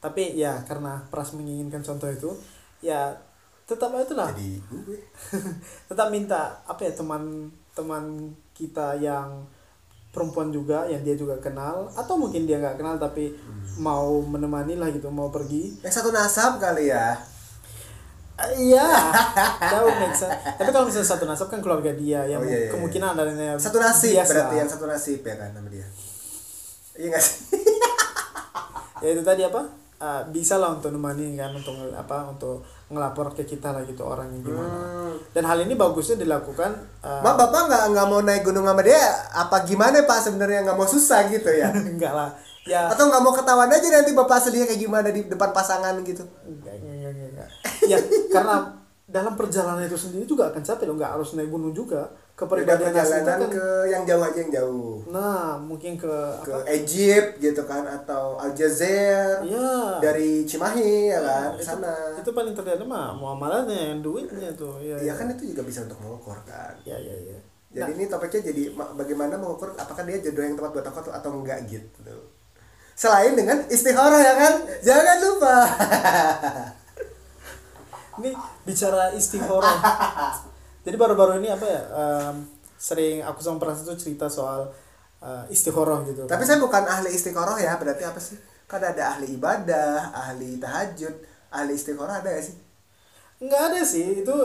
[0.00, 2.32] Tapi ya karena Pras menginginkan contoh itu,
[2.80, 3.12] ya
[3.68, 4.32] tetap itulah.
[4.32, 5.04] Jadi gue
[5.92, 9.44] tetap minta apa ya teman-teman kita yang
[10.10, 13.30] perempuan juga yang dia juga kenal atau mungkin dia nggak kenal tapi
[13.78, 17.14] mau menemani lah gitu mau pergi yang satu nasab kali ya.
[18.40, 18.88] Eh, Iya,
[19.60, 20.32] that would make sense.
[20.32, 23.76] Tapi kalau misalnya satu nasab kan keluarga dia yang Oh, iya, iya, kemungkinan adanya Satu
[23.76, 25.84] nasib bias berarti yang satu nasib ya kan sama dia.
[26.96, 27.36] Iya nggak sih?
[29.04, 29.64] Ya itu tadi apa?
[29.96, 34.34] Ah, bisa lah untuk nemani kan untuk apa untuk ngelapor ke kita lah gitu orang
[34.34, 34.66] yang gimana.
[34.66, 35.14] Hmm.
[35.30, 36.74] Dan hal ini bagusnya dilakukan
[37.06, 38.98] ah, Ma bapak nggak nggak mau naik gunung sama dia?
[39.30, 41.70] Apa gimana pak sebenarnya nggak mau susah gitu ya?
[41.94, 42.34] enggak lah.
[42.66, 46.26] Ya Atau nggak mau ketahuan aja nanti bapak sedihnya kayak gimana di depan pasangan gitu?
[46.42, 47.48] enggak, enggak, enggak, enggak.
[47.86, 47.96] Ya
[48.34, 48.56] karena
[49.10, 52.10] dalam perjalanan itu sendiri juga akan capek loh, enggak harus naik gunung juga.
[52.40, 52.88] Kepribadian
[53.20, 55.04] kan ke yang jauh aja yang jauh.
[55.06, 56.08] nah, mungkin ke
[56.40, 56.64] ke apa?
[56.72, 60.00] Egypt gitu kan atau Aljazair Ya.
[60.00, 61.92] dari Cimahi ya kan ke itu, sana.
[62.16, 66.00] itu paling terlihat mah muamalahnya yang duitnya tuh ya Iya kan itu juga bisa untuk
[66.00, 66.72] mengukur kan.
[66.82, 67.36] ya ya ya
[67.70, 71.12] Jadi ini topiknya jadi ma- bagaimana mengukur apakah dia jodoh yang tepat buat aku atau,
[71.12, 72.16] atau enggak gitu.
[72.92, 75.56] Selain dengan istikharah ya kan, jangan lupa.
[78.18, 78.30] ini
[78.62, 79.76] bicara istikharah
[80.80, 82.36] jadi baru-baru ini apa ya em,
[82.80, 84.72] sering aku sama Pras itu cerita soal
[85.20, 88.40] eh, istikharah gitu Tapi saya bukan ahli istikharah ya, berarti apa sih?
[88.64, 91.14] Kan ada ahli ibadah, ahli tahajud,
[91.52, 92.56] ahli istikharah ada ya sih?
[93.40, 94.36] nggak ada sih itu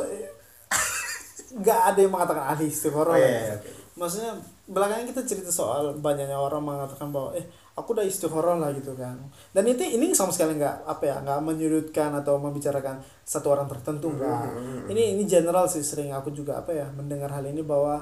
[1.56, 3.40] nggak ada yang mengatakan ahli istikharah Oh, iya, ya.
[3.48, 3.70] iya, oke.
[3.96, 4.32] maksudnya
[4.68, 9.20] belakangan kita cerita soal banyaknya orang mengatakan bahwa eh aku udah istikharah lah gitu kan
[9.52, 14.10] dan itu ini sama sekali nggak apa ya nggak menyudutkan atau membicarakan satu orang tertentu
[14.10, 14.48] enggak
[14.88, 18.00] ini ini general sih sering aku juga apa ya mendengar hal ini bahwa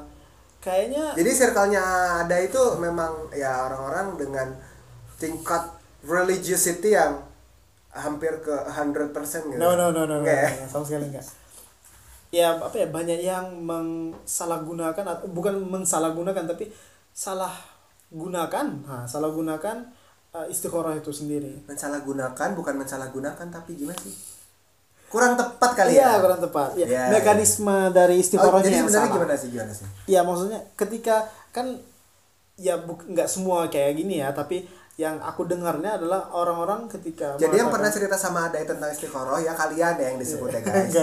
[0.61, 1.83] kayaknya Jadi circle-nya
[2.23, 4.47] ada itu memang ya orang-orang dengan
[5.19, 5.59] tingkat
[6.07, 7.19] religiosity yang
[7.91, 9.11] hampir ke 100%
[9.51, 9.59] gitu.
[9.59, 10.49] No no no no, no, Nggak ya?
[10.55, 11.25] no, sama sekali enggak.
[12.31, 16.71] Ya apa ya banyak yang mengsalahgunakan atau- bukan mensalahgunakan tapi
[17.13, 17.51] salah
[18.13, 19.89] gunakan, nah, salah gunakan
[20.31, 21.65] uh, istikharah itu sendiri.
[21.65, 24.13] Mensalahgunakan bukan mensalahgunakan tapi gimana sih?
[25.09, 26.21] Kurang tepat kali Iya ya.
[26.21, 26.69] kurang tepat.
[26.73, 29.49] Ya, Iya, mekanisme dari Oh, istikharahnya jadi yang sebenarnya gimana sih?
[29.53, 29.87] Gimana sih?
[30.09, 31.15] Ya maksudnya ketika
[31.53, 31.77] kan
[32.53, 37.73] ya nggak semua kayak gini ya tapi yang aku dengarnya adalah orang-orang ketika Jadi yang
[37.73, 40.93] pernah cerita sama Adai tentang istiqoroh ya kalian ya yang disebut ya guys.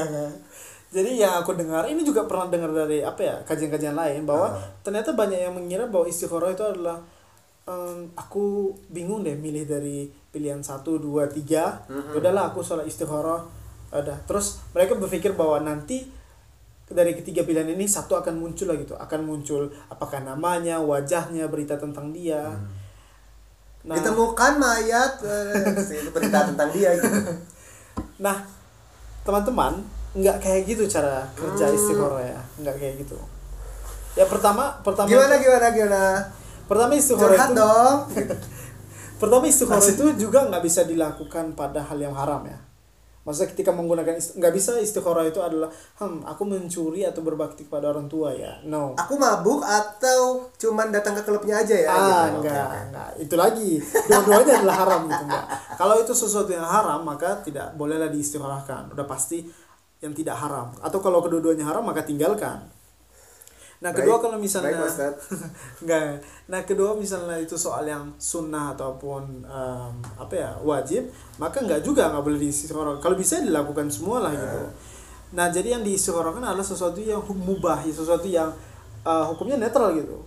[0.91, 4.59] Jadi yang aku dengar ini juga pernah dengar dari apa ya kajian-kajian lain bahwa Ah.
[4.83, 6.99] ternyata banyak yang mengira bahwa istikharah itu adalah
[7.63, 11.87] em, aku bingung deh milih dari pilihan satu dua tiga.
[12.11, 13.47] Udahlah aku sholat istikharah
[13.91, 16.11] udah terus mereka berpikir bahwa nanti
[16.91, 18.99] dari ketiga pilihan ini satu akan muncul lah gitu.
[18.99, 22.51] Akan muncul apakah namanya wajahnya berita tentang dia.
[23.87, 23.95] Nah.
[23.95, 27.07] Ditemukan mayat eh, itu berita tentang dia gitu.
[28.21, 28.37] Nah,
[29.25, 29.81] teman-teman,
[30.11, 31.77] nggak kayak gitu cara kerja Hmm.
[31.77, 33.17] istikharah ya, nggak kayak gitu.
[34.13, 36.03] Ya pertama, pertama, Gimana gimana gimana?
[36.67, 37.97] pertama istikharah Curhat itu, dong.
[39.23, 42.59] pertama istikharah itu juga nggak bisa dilakukan pada hal yang haram ya.
[43.21, 48.09] Maksudnya ketika menggunakan nggak bisa istikharah itu adalah, hmm, aku mencuri atau berbakti kepada orang
[48.09, 48.97] tua ya, no.
[48.97, 51.87] Aku mabuk atau cuman datang ke klubnya aja ya?
[51.87, 52.43] ah gitu.
[52.43, 52.79] Enggak oke.
[52.89, 53.71] enggak itu lagi
[54.09, 55.47] dua-duanya adalah haram gitu enggak
[55.77, 59.45] kalau itu sesuatu yang haram maka tidak bolehlah diistikharahkan udah pasti
[60.01, 60.73] yang tidak haram.
[60.81, 62.69] Atau kalau kedua-duanya haram maka tinggalkan.
[63.81, 65.17] Nah kedua Baik, kalau misalnya baik,
[65.81, 66.21] enggak.
[66.53, 71.09] Nah kedua misalnya itu soal yang sunnah ataupun em, apa ya wajib
[71.41, 74.61] maka enggak juga nggak boleh diistikharahkan kalau bisa dilakukan semua lah gitu
[75.33, 78.53] nah jadi yang diistikharahkan adalah sesuatu yang mubah ya, sesuatu yang
[79.01, 80.21] eh, hukumnya netral gitu.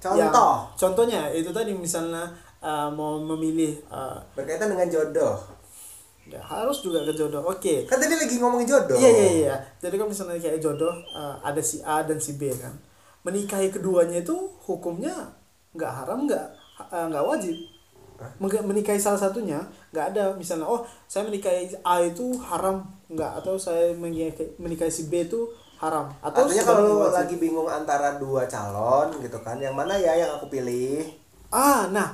[0.00, 0.16] Contoh.
[0.16, 2.30] Yang- contohnya itu tadi misalnya
[2.62, 5.34] uh, mau memilih uh, berkaitan dengan jodoh.
[6.28, 7.40] Ya harus juga ke jodoh.
[7.42, 7.88] Oke.
[7.88, 8.96] Kan tadi lagi ngomongin jodoh.
[9.00, 9.54] Iya iya iya.
[9.80, 12.76] Jadi kalau misalnya kayak jodoh uh, ada si A dan si B kan.
[13.24, 15.12] Menikahi keduanya itu hukumnya
[15.72, 16.46] nggak haram nggak
[16.92, 17.56] uh, nggak wajib.
[18.42, 19.62] Meng- Menikahi salah satunya
[19.94, 25.06] nggak ada misalnya oh saya menikahi A itu haram nggak atau saya menikahi, menikahi si
[25.06, 25.48] B itu
[25.78, 27.14] haram atau Artinya kalau wajib.
[27.14, 31.06] lagi bingung antara dua calon gitu kan, yang mana ya yang aku pilih?
[31.48, 32.12] ah nah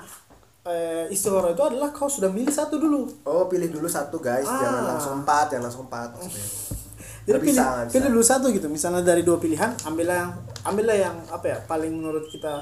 [0.64, 4.56] eh, istikharah itu adalah kau sudah milih satu dulu Oh pilih dulu satu guys, Ah.
[4.58, 6.08] jangan langsung empat, jangan langsung empat.
[6.14, 6.48] maksudnya.
[7.24, 8.68] Jadi pilih, bisa, pilih dulu satu gitu.
[8.68, 12.60] Misalnya dari dua pilihan, ambillah yang ambillah yang apa ya paling menurut kita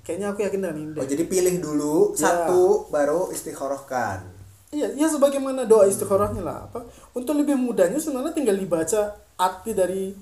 [0.00, 0.92] kayaknya aku yakin dengan ini.
[0.94, 2.28] Oh jadi pilih dulu Ya.
[2.28, 4.28] satu, baru istikharahkan.
[4.68, 6.68] Iya, ya sebagaimana doa istikharahnya lah.
[6.68, 6.84] Apa?
[7.12, 10.12] Untuk lebih mudahnya sebenarnya tinggal dibaca arti dari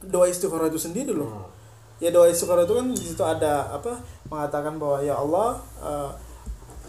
[0.00, 1.28] doa istikharah itu sendiri loh.
[1.30, 1.48] Hmm.
[2.00, 3.96] Ya doa istikharah itu kan di situ ada apa?
[4.28, 6.10] Mengatakan bahwa ya Allah eh,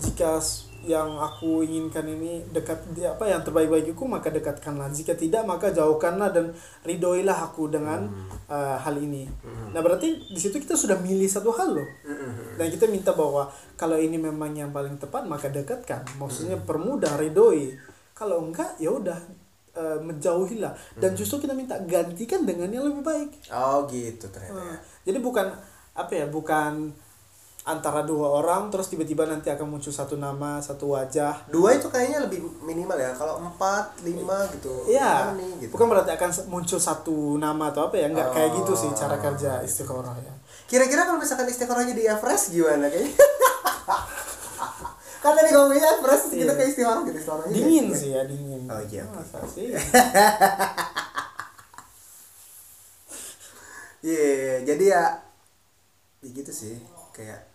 [0.01, 0.41] jika
[0.81, 4.89] yang aku inginkan ini dekat di- apa yang terbaik bagiku maka dekatkanlah.
[4.89, 8.09] Jika tidak maka jauhkanlah dan ridhoilah aku dengan
[8.49, 9.29] eh, hal ini.
[9.71, 11.89] Nah berarti di situ kita sudah milih satu hal loh.
[12.57, 13.45] Dan kita minta bahwa
[13.77, 16.01] kalau ini memang yang paling tepat maka dekatkan.
[16.17, 17.77] Maksudnya permudah ridhoi.
[18.17, 19.21] Kalau enggak ya udah
[19.77, 20.97] eh, menjauhilah.
[20.97, 23.29] Dan justru kita minta gantikan dengan yang lebih baik.
[23.53, 24.57] Oh gitu ternyata.
[24.57, 24.75] Ya.
[25.13, 25.45] jadi bukan
[25.93, 26.89] apa ya bukan
[27.61, 32.25] antara dua orang terus tiba-tiba nanti akan muncul satu nama satu wajah Dua itu kayaknya
[32.25, 33.13] lebih minimal ya.
[33.13, 34.89] Kalau empat, lima gitu.
[34.89, 35.71] Iya, gimana nih, gitu.
[35.77, 39.21] bukan berarti akan muncul satu nama atau apa ya, nggak kayak gitu sih cara Oh.
[39.21, 40.33] kerja istikharah ya.
[40.65, 43.13] Kira-kira kalau misalkan istikharahnya di Everest gimana kayaknya?
[45.21, 46.57] kan tadi ngomongnya Everest kita Iya.
[46.57, 47.53] ke istikharah gitu istikharahnya.
[47.53, 48.65] Dingin sih ya dingin.
[48.65, 49.05] Oh, iya.
[49.05, 49.69] Masa sih?
[54.01, 55.03] Iya, jadi ya
[56.21, 56.81] ya gitu sih.
[57.13, 57.50] Kayak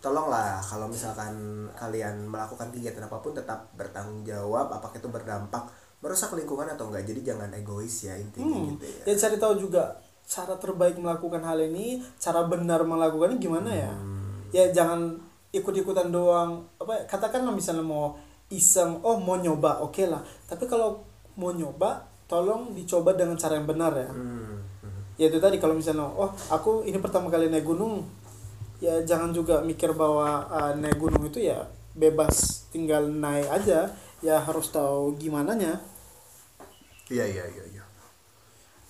[0.00, 1.34] tolonglah kalau misalkan
[1.74, 5.66] kalian melakukan kegiatan apa pun tetap bertanggung jawab apakah itu berdampak
[6.04, 7.08] merusak lingkungan atau enggak.
[7.08, 8.76] Jadi jangan egois ya intinya Hmm.
[8.76, 9.00] gitu ya.
[9.10, 9.82] Ya cari tahu juga
[10.26, 13.92] cara terbaik melakukan hal ini, cara benar melakukannya gimana ya.
[13.94, 14.44] Hmm.
[14.52, 15.16] Ya jangan
[15.50, 16.62] ikut-ikutan doang.
[16.78, 18.14] Apa katakanlah misalnya mau
[18.52, 20.22] iseng, oh mau nyoba, oke lah.
[20.46, 21.02] Tapi kalau
[21.34, 24.10] mau nyoba, tolong dicoba dengan cara yang benar ya.
[24.10, 24.62] Hmm.
[24.84, 25.00] hmm.
[25.16, 28.04] ya itu tadi kalau misalnya oh aku ini pertama kali naik gunung
[28.82, 31.64] ya jangan juga mikir bahwa uh, naik gunung itu ya
[31.96, 33.88] bebas tinggal naik aja
[34.20, 35.80] ya harus tahu gimana nya
[37.06, 37.84] Iya iya iya iya.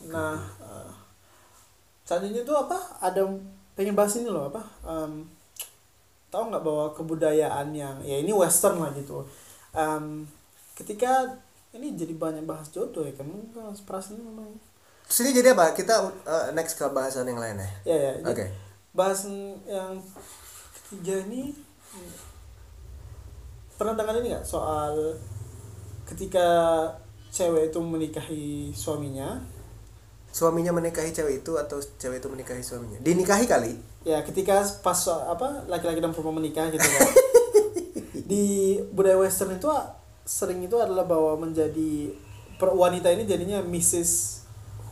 [0.09, 0.91] nah uh,
[2.09, 3.23] selanjutnya itu apa ada
[3.77, 5.29] pengen bahas ini loh apa um,
[6.33, 9.23] tahu nggak bahwa kebudayaan yang ya ini western lah gitu
[9.77, 10.25] um,
[10.75, 11.39] ketika
[11.77, 14.57] ini jadi banyak bahas jodoh ya kan Kan perasaan memang
[15.07, 15.71] Terus ini jadi apa?
[15.71, 17.71] Kita uh, next ke bahasan yang lain ya.
[17.87, 18.43] ya ya Oke.
[18.43, 18.66] jadi
[18.97, 20.01] bahasan yang
[20.89, 21.53] ketiga ini
[23.77, 25.13] pernah dengar ini nggak soal
[26.09, 26.49] ketika
[27.29, 29.45] cewek itu menikahi suaminya?
[30.33, 32.97] Suaminya menikahi cewek itu atau cewek itu menikahi suaminya?
[33.05, 33.73] Dinikahi kali.
[34.09, 37.09] Ya ketika pas apa laki-laki dan perempuan menikah gitu kan.
[38.31, 39.69] Di budaya western itu
[40.25, 42.17] sering itu adalah bahwa menjadi
[42.57, 44.43] per- wanita ini jadinya Mrs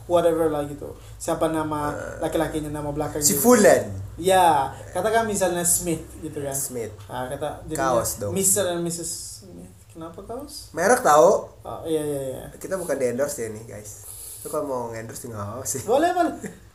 [0.04, 3.50] whatever lah gitu siapa nama laki-lakinya nama belakang si gitu.
[3.50, 8.30] Fulan ya katakan misalnya Smith gitu kan Smith nah, kata Kaos dong.
[8.30, 8.70] Mr.
[8.70, 13.38] and Mrs Smith kenapa kaos merek tahu oh iya iya iya kita bukan di endorse
[13.38, 14.04] ya nih guys
[14.40, 16.34] lu kalau mau endorse tinggal sih boleh boleh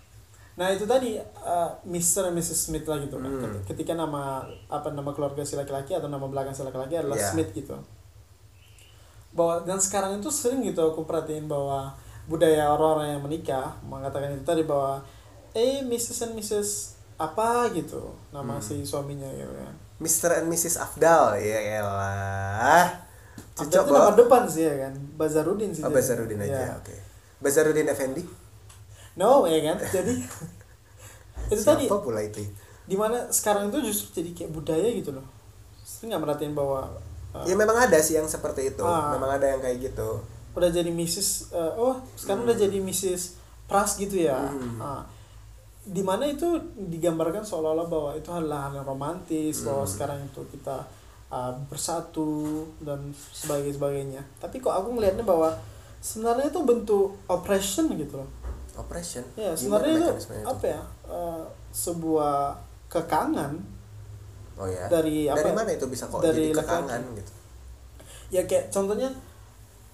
[0.59, 2.27] nah itu tadi uh, Mr.
[2.27, 3.63] and Mrs Smith lah gitu kan Hmm.
[3.63, 7.31] ketika nama apa nama keluarga si laki-laki atau nama belakang si laki-laki adalah Iya.
[7.31, 7.79] Smith gitu
[9.29, 11.93] bahwa dan sekarang itu sering gitu aku perhatiin bahwa
[12.29, 15.01] budaya orang-orang yang menikah mengatakan itu tadi bahwa
[15.51, 16.19] eh Mrs.
[16.23, 16.69] and Mrs.
[17.17, 18.63] apa gitu nama Hmm.
[18.63, 20.39] si suaminya gitu kan Mr.
[20.39, 20.77] and Mrs.
[20.77, 22.87] Afdal ya elah
[23.51, 25.91] cocok itu nama depan sih ya kan Bazarudin sih oh.
[25.91, 26.77] Bazarudin aja Ya.
[26.77, 26.95] oke
[27.39, 28.23] Bazarudin Effendi
[29.15, 30.13] no ya kan jadi
[31.49, 32.39] itu tadi siapa pula itu
[32.85, 35.25] di mana sekarang itu justru jadi kayak budaya gitu loh
[35.81, 36.87] sering nggak merhatiin bahwa
[37.33, 39.11] uh, ya memang ada sih yang seperti itu Ah.
[39.11, 40.21] memang ada yang kayak gitu
[40.57, 43.37] udah jadi Mrs uh, oh sekarang udah jadi Mrs
[43.69, 44.49] Pras gitu ya.
[44.49, 44.81] Hmm.
[44.81, 45.03] Ah.
[45.89, 46.45] di mana itu
[46.75, 49.89] digambarkan seolah-olah bahwa itu adalah hal yang romantis bahwa Hmm.
[49.89, 50.85] sekarang itu kita
[51.29, 54.21] uh, bersatu dan sebagainya sebagainya.
[54.37, 55.49] Tapi kok aku ngelihatnya bahwa
[55.97, 58.29] sebenarnya itu bentuk oppression gitu loh.
[58.77, 60.81] Operation ya sebenarnya itu mekanismenya apa ya?
[61.09, 61.43] Uh,
[61.73, 62.37] sebuah
[62.87, 63.51] kekangan
[64.55, 64.85] oh ya?
[64.87, 65.57] dari apa dari ya?
[65.57, 67.31] mana itu bisa kok Dari jadi kekangan gitu?
[68.29, 69.09] Ya kayak contohnya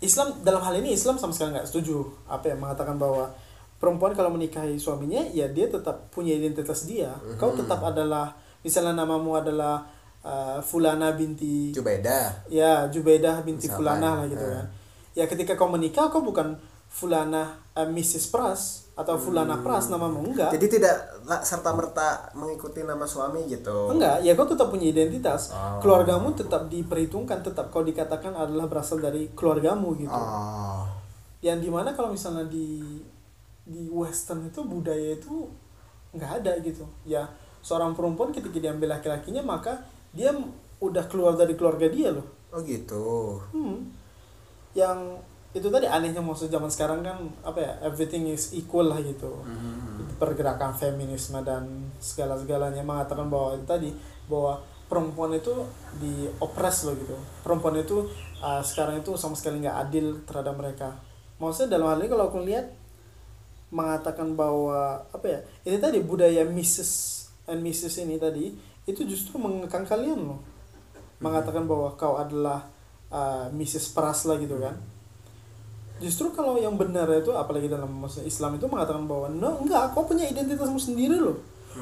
[0.04, 2.04] Islam dalam hal ini Islam sama sekali nggak setuju.
[2.28, 3.32] Apa ya mengatakan bahwa
[3.80, 7.16] perempuan kalau menikahi suaminya ya dia tetap punya identitas dia.
[7.40, 7.64] Kau Mhm.
[7.64, 8.36] tetap adalah
[8.66, 9.86] misalnya namamu adalah
[10.26, 14.54] uh, Fulana binti Jubeda ya Jubaidah binti Misalkan, Fulana lah gitu eh.
[14.58, 14.66] kan.
[15.16, 16.58] Ya ketika kau menikah kau bukan
[16.90, 20.56] Fulana uh, Mrs Pras atau Fulana Pras namamu enggak Hmm.
[20.56, 20.96] jadi tidak
[21.44, 25.52] serta merta mengikuti nama suami gitu Enggak, ya kau tetap punya identitas.
[25.52, 25.84] Oh.
[25.84, 30.16] Keluargamu tetap diperhitungkan, tetap kau dikatakan adalah berasal dari keluargamu gitu.
[30.16, 30.88] oh
[31.44, 33.04] Yang di mana kalau misalnya di
[33.68, 35.50] di Western itu budaya itu
[36.16, 36.88] nggak ada gitu.
[37.04, 37.28] Ya
[37.60, 39.84] seorang perempuan ketika diambil laki-lakinya maka
[40.16, 40.32] dia
[40.80, 42.24] udah keluar dari keluarga dia loh.
[42.50, 43.92] oh gitu Hmm.
[44.72, 45.20] Yang
[45.56, 47.16] itu tadi anehnya maksud zaman sekarang kan
[47.48, 49.40] apa ya everything is equal lah gitu.
[50.20, 53.90] Pergerakan feminisme dan segala segalanya mengatakan bahwa itu tadi
[54.28, 54.60] bahwa
[54.92, 55.64] perempuan itu
[55.96, 57.16] di opres loh gitu.
[57.40, 58.04] Perempuan itu
[58.44, 60.92] uh, sekarang itu sama sekali nggak adil terhadap mereka.
[61.40, 62.76] Maksudnya dalam hal ini kalau aku lihat
[63.72, 66.92] mengatakan bahwa apa ya ini tadi budaya Mrs
[67.48, 68.52] and Mrs ini tadi
[68.84, 70.44] itu justru mengekang kalian loh.
[71.24, 72.68] Mengatakan bahwa kau adalah
[73.08, 74.95] uh, Mrs Pras lah gitu kan
[75.98, 77.88] justru kalau yang benar itu apalagi dalam
[78.22, 81.40] Islam itu mengatakan bahwa no enggak kau punya identitasmu sendiri loh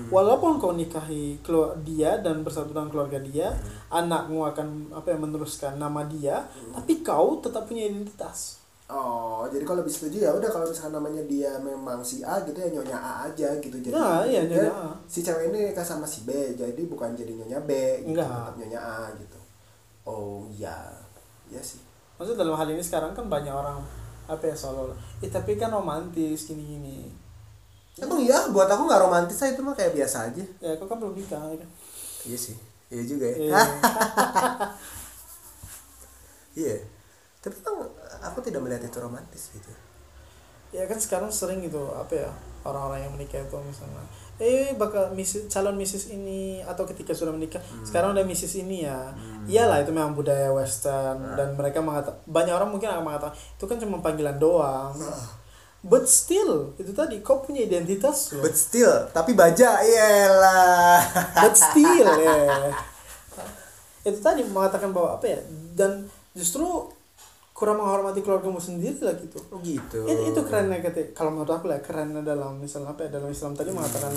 [0.09, 1.38] walaupun kau nikahi
[1.82, 3.53] dia dan bersatu dengan keluarga dia
[3.89, 8.61] anakmu akan apa ya meneruskan nama dia tapi kau tetap punya identitas
[8.93, 12.53] Oh, jadi kalau bisa setuju ya udah kalau misalkan namanya dia memang si A gitu
[12.53, 13.80] ya nyonya A aja gitu.
[13.80, 14.91] Jadi Nah, iya, nyonya A.
[15.07, 17.72] si cewek ini nikah sama si B, jadi bukan jadi nyonya B
[18.05, 18.28] gitu, Enggak.
[18.30, 19.39] tetap nyonya A gitu.
[20.05, 20.93] Oh, iya.
[21.49, 21.80] Iya sih.
[22.14, 23.82] maksudnya dalam hal ini sekarang kan banyak orang
[24.34, 26.98] apa ya seolah eh tapi kan romantis gini gini
[27.94, 30.42] Emang iya, buat aku nggak romantis lah itu mah kayak biasa aja.
[30.58, 31.70] ya kau kan belum nikah ya kan
[32.26, 32.58] Iya sih.
[32.90, 33.38] Iya juga ya.
[33.38, 33.62] Iya.
[36.54, 36.76] Iya.
[37.42, 37.90] Tapi emang
[38.22, 39.70] aku tidak melihat itu romantis gitu.
[40.74, 42.30] ya kan sekarang sering gitu apa ya
[42.66, 44.02] orang-orang yang menikah itu misalnya
[44.42, 47.62] eh bakal miss calon misis ini atau ketika sudah menikah.
[47.86, 49.14] Sekarang udah misis ini ya.
[49.46, 51.38] Iyalah itu memang budaya western.
[51.38, 54.94] Dan mereka mengatakan banyak orang mungkin akan mengatakan itu kan cuma panggilan doang.
[55.84, 58.40] But still itu tadi kau punya identitas loh.
[58.40, 61.04] But still, tapi baja, iyalah.
[61.44, 62.72] but still ya.
[64.08, 65.40] Itu tadi mengatakan bahwa apa ya
[65.76, 66.88] dan justru
[67.64, 70.03] kurang menghormati keluargamu sendiri lah gitu Oh gitu.
[70.03, 73.55] itu, itu kerennya ketika kalau menurut aku lah kerennya dalam misalnya apa ya dalam Islam
[73.55, 74.11] tadi mengatakan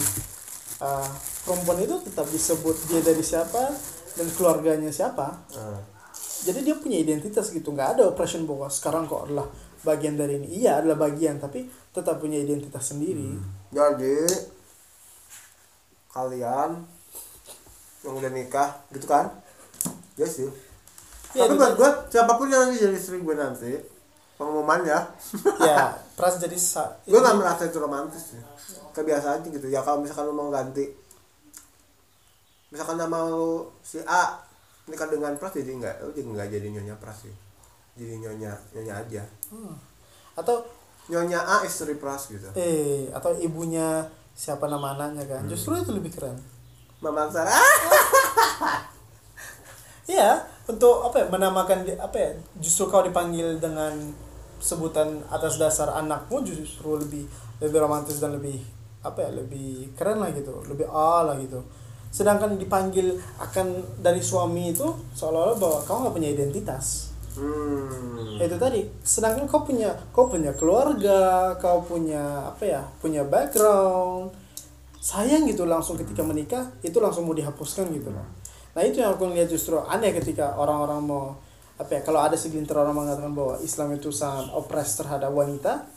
[0.83, 1.11] uh,
[1.47, 3.71] perempuan itu tetap disebut dia dari siapa
[4.19, 5.79] dan keluarganya siapa Ah.
[6.43, 9.47] jadi dia punya identitas gitu nggak ada oppression bahwa sekarang kok adalah
[9.87, 13.39] bagian dari ini iya adalah bagian tapi tetap punya identitas sendiri
[13.71, 14.19] Jadi
[16.11, 16.71] kalian
[18.03, 19.29] yang udah nikah gitu kan?
[20.17, 20.49] Ya sih.
[21.37, 23.77] Ya, Tapi itu buat gue siapa pun yang nanti jadi istri gue nanti
[24.37, 25.01] pengumuman ya,
[25.69, 28.41] ya pras jadi sa gue gak merasa itu romantis sih.
[28.91, 29.69] Kebiasaan aja gitu.
[29.69, 30.89] Ya kalau misalkan lu mau ganti,
[32.69, 34.41] misalkan nama lu si A
[34.87, 37.35] nikah dengan Pras jadi nggak, lu jadi nggak jadi nyonya Pras sih.
[37.97, 39.77] jadi nyonya nyonya aja Hmm.
[40.33, 40.65] Atau
[41.07, 45.43] nyonya A istri pras gitu eh atau ibunya siapa nama anaknya kan.
[45.47, 46.37] Justru itu lebih keren.
[46.99, 47.53] Mama Aksara
[50.07, 53.95] Iya, untuk apa ya menamakan apa ya justru kau dipanggil dengan
[54.59, 57.25] sebutan atas dasar anakmu justru lebih
[57.63, 58.59] lebih romantis dan lebih
[59.07, 61.63] apa ya lebih keren lah gitu lebih ah lah gitu.
[62.11, 67.15] Sedangkan dipanggil akan dari suami itu seolah-olah bahwa kau nggak punya identitas.
[67.37, 68.41] Hmm.
[68.41, 68.81] itu tadi.
[69.05, 74.33] Sedangkan kau punya kau punya keluarga kau punya apa ya punya background.
[74.99, 78.27] Sayang gitu langsung ketika menikah itu langsung mau dihapuskan gitu loh
[78.77, 81.33] nah itu yang aku lihat justru aneh ketika orang-orang mau
[81.81, 85.89] apa ya kalau ada segelintir orang mengatakan bahwa Islam itu sangat opres terhadap wanita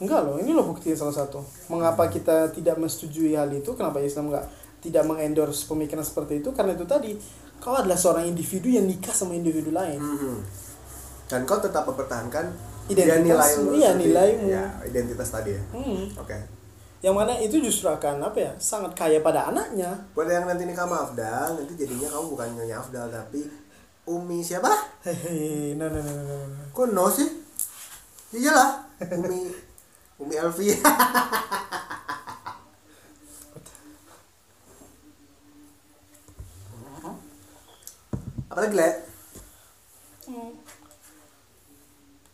[0.00, 1.42] enggak loh ini loh bukti salah satu.
[1.68, 3.74] Mengapa kita tidak menyetujui hal itu?
[3.74, 4.46] Kenapa Islam enggak
[4.78, 6.54] tidak mengendorse pemikiran seperti itu?
[6.54, 7.18] Karena itu tadi
[7.58, 9.98] kau adalah seorang individu yang nikah sama individu lain.
[9.98, 10.36] Mhm.
[11.28, 12.48] dan kau tetap mempertahankan
[12.88, 14.44] Identitas, ya, nilaimu iya, nilaimu.
[14.48, 15.62] ya identitas tadi ya.
[15.76, 16.08] Hmm.
[16.16, 16.36] oke
[16.98, 19.94] yang mana itu justru akan apa ya sangat kaya pada anaknya.
[20.18, 23.46] Buat yang nanti nikah sama Afdal nanti jadinya kamu bukan nyonya Afdal tapi
[24.10, 24.42] Umi.
[24.42, 24.72] Siapa?
[25.06, 26.36] Hehehe no no no no
[26.74, 27.30] kok no sih?
[28.34, 28.70] Ya iyalah
[29.14, 29.46] Umi.
[30.18, 30.74] Umi Elvi.
[38.50, 38.90] Apalagi le?
[40.26, 40.50] Hmm.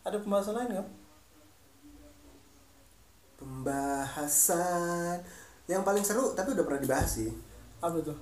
[0.05, 1.04] ada pembahasan lain nggak
[3.55, 5.23] pembahasan.
[5.71, 7.31] Yang paling seru tapi udah pernah dibahas sih.
[7.79, 8.19] Apa tuh?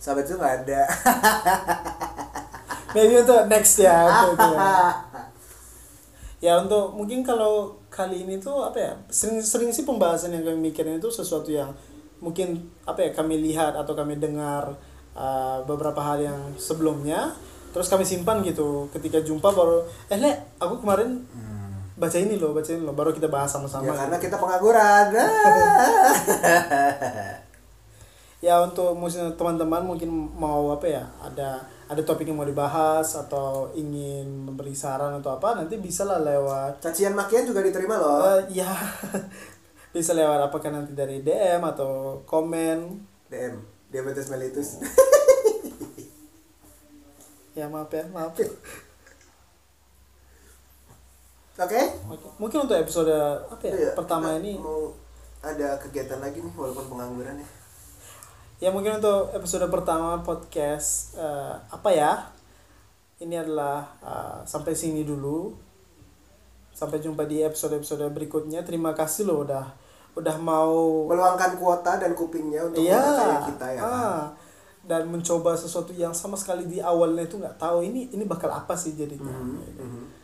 [0.00, 0.82] Sahabat itu nggak ada.
[2.96, 4.72] Maybe untuk next ya itu ya.
[6.48, 10.96] ya untuk mungkin kalau kali ini tuh apa ya sering-sering sih pembahasan yang kami mikirin
[10.96, 11.74] itu sesuatu yang
[12.22, 14.72] mungkin apa ya kami lihat atau kami dengar
[15.12, 17.36] uh, beberapa hal yang sebelumnya
[17.76, 18.88] terus kami simpan gitu.
[18.96, 21.22] Ketika jumpa baru eh le aku kemarin
[21.98, 23.90] baca ini loh baca ini loh baru kita bahas sama-sama.
[23.90, 25.06] Ya karena kita pengangguran.
[28.38, 31.58] Ya untuk mungkin teman-teman mungkin mau apa ya ada
[31.90, 36.78] ada topik yang mau dibahas atau ingin memberi saran atau apa nanti bisa lah lewat
[36.78, 38.46] cacian makian juga diterima loh.
[38.46, 38.70] Eh, ya
[39.94, 43.02] bisa lewat apakah nanti dari DM atau komen?
[43.26, 43.58] DM
[43.90, 44.86] diabetes mellitus.
[47.58, 48.38] Ya maaf ya maaf
[51.58, 51.82] oke?
[52.14, 52.26] Oke.
[52.38, 53.14] mungkin untuk episode
[53.50, 53.74] apa ya?
[53.74, 54.94] Iya, pertama kita ini mau
[55.42, 57.48] ada kegiatan lagi nih walaupun pengangguran ya.
[58.58, 62.30] Ya mungkin untuk episode pertama podcast eh, apa ya?
[63.18, 65.54] Ini adalah eh, sampai sini dulu.
[66.74, 68.62] Sampai jumpa di episode episode berikutnya.
[68.62, 69.66] Terima kasih loh udah
[70.18, 73.46] udah mau meluangkan kuota dan kupingnya untuk iya.
[73.46, 73.80] kita ya.
[73.82, 73.86] Kan?
[73.86, 74.22] ah,
[74.82, 78.74] dan mencoba sesuatu yang sama sekali di awalnya itu nggak tahu ini ini bakal apa
[78.74, 79.30] sih jadinya.
[79.30, 80.17] Mhm, mhm.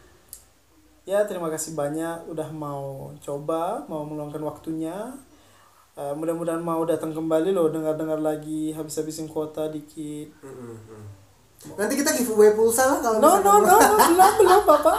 [1.04, 5.12] Ya terima kasih banyak udah mau coba mau meluangkan waktunya.
[5.94, 10.34] Eh, mudah-mudahan mau datang kembali loh dengar-dengar lagi habis-habisin kuota dikit.
[10.42, 11.04] Mhm, mhm.
[11.80, 14.98] nanti kita giveaway pulsa lah kalau no no no, no belum belum bapak.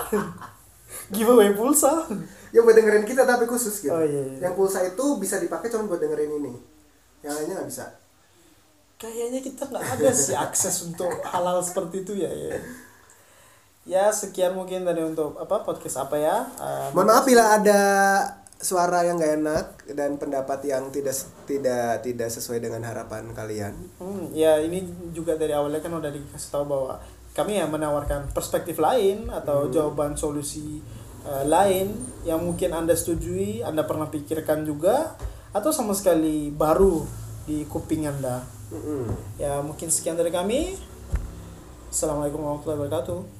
[1.13, 2.07] Giveaway pulsa.
[2.55, 3.91] Ya buat dengerin kita tapi khusus gitu.
[3.91, 4.47] Oh, iya, iya.
[4.47, 6.53] yang pulsa itu bisa dipakai cuma buat dengerin ini.
[7.21, 7.85] Yang lainnya nggak bisa.
[8.95, 12.55] Kayaknya kita nggak ada sih akses untuk hal-hal seperti itu ya ya
[13.85, 17.81] ya sekian mungkin dari untuk apa podcast apa ya Eh, mohon maaf bila ada
[18.57, 21.13] suara yang nggak enak dan pendapat yang tidak
[21.45, 24.81] tidak tidak sesuai dengan harapan kalian Hmm, ya ini
[25.13, 26.97] juga dari awalnya kan udah dikasih tahu bahwa
[27.35, 30.81] kami ya menawarkan perspektif lain atau jawaban solusi
[31.27, 31.93] eh, lain
[32.25, 35.13] yang mungkin anda setujui, anda pernah pikirkan juga
[35.53, 37.05] atau sama sekali baru
[37.45, 38.41] di kuping anda.
[38.73, 39.37] Mhm.
[39.37, 40.73] Ya mungkin sekian dari kami.
[41.93, 43.34] Assalamualaikum warahmatullahi wabarakatuh.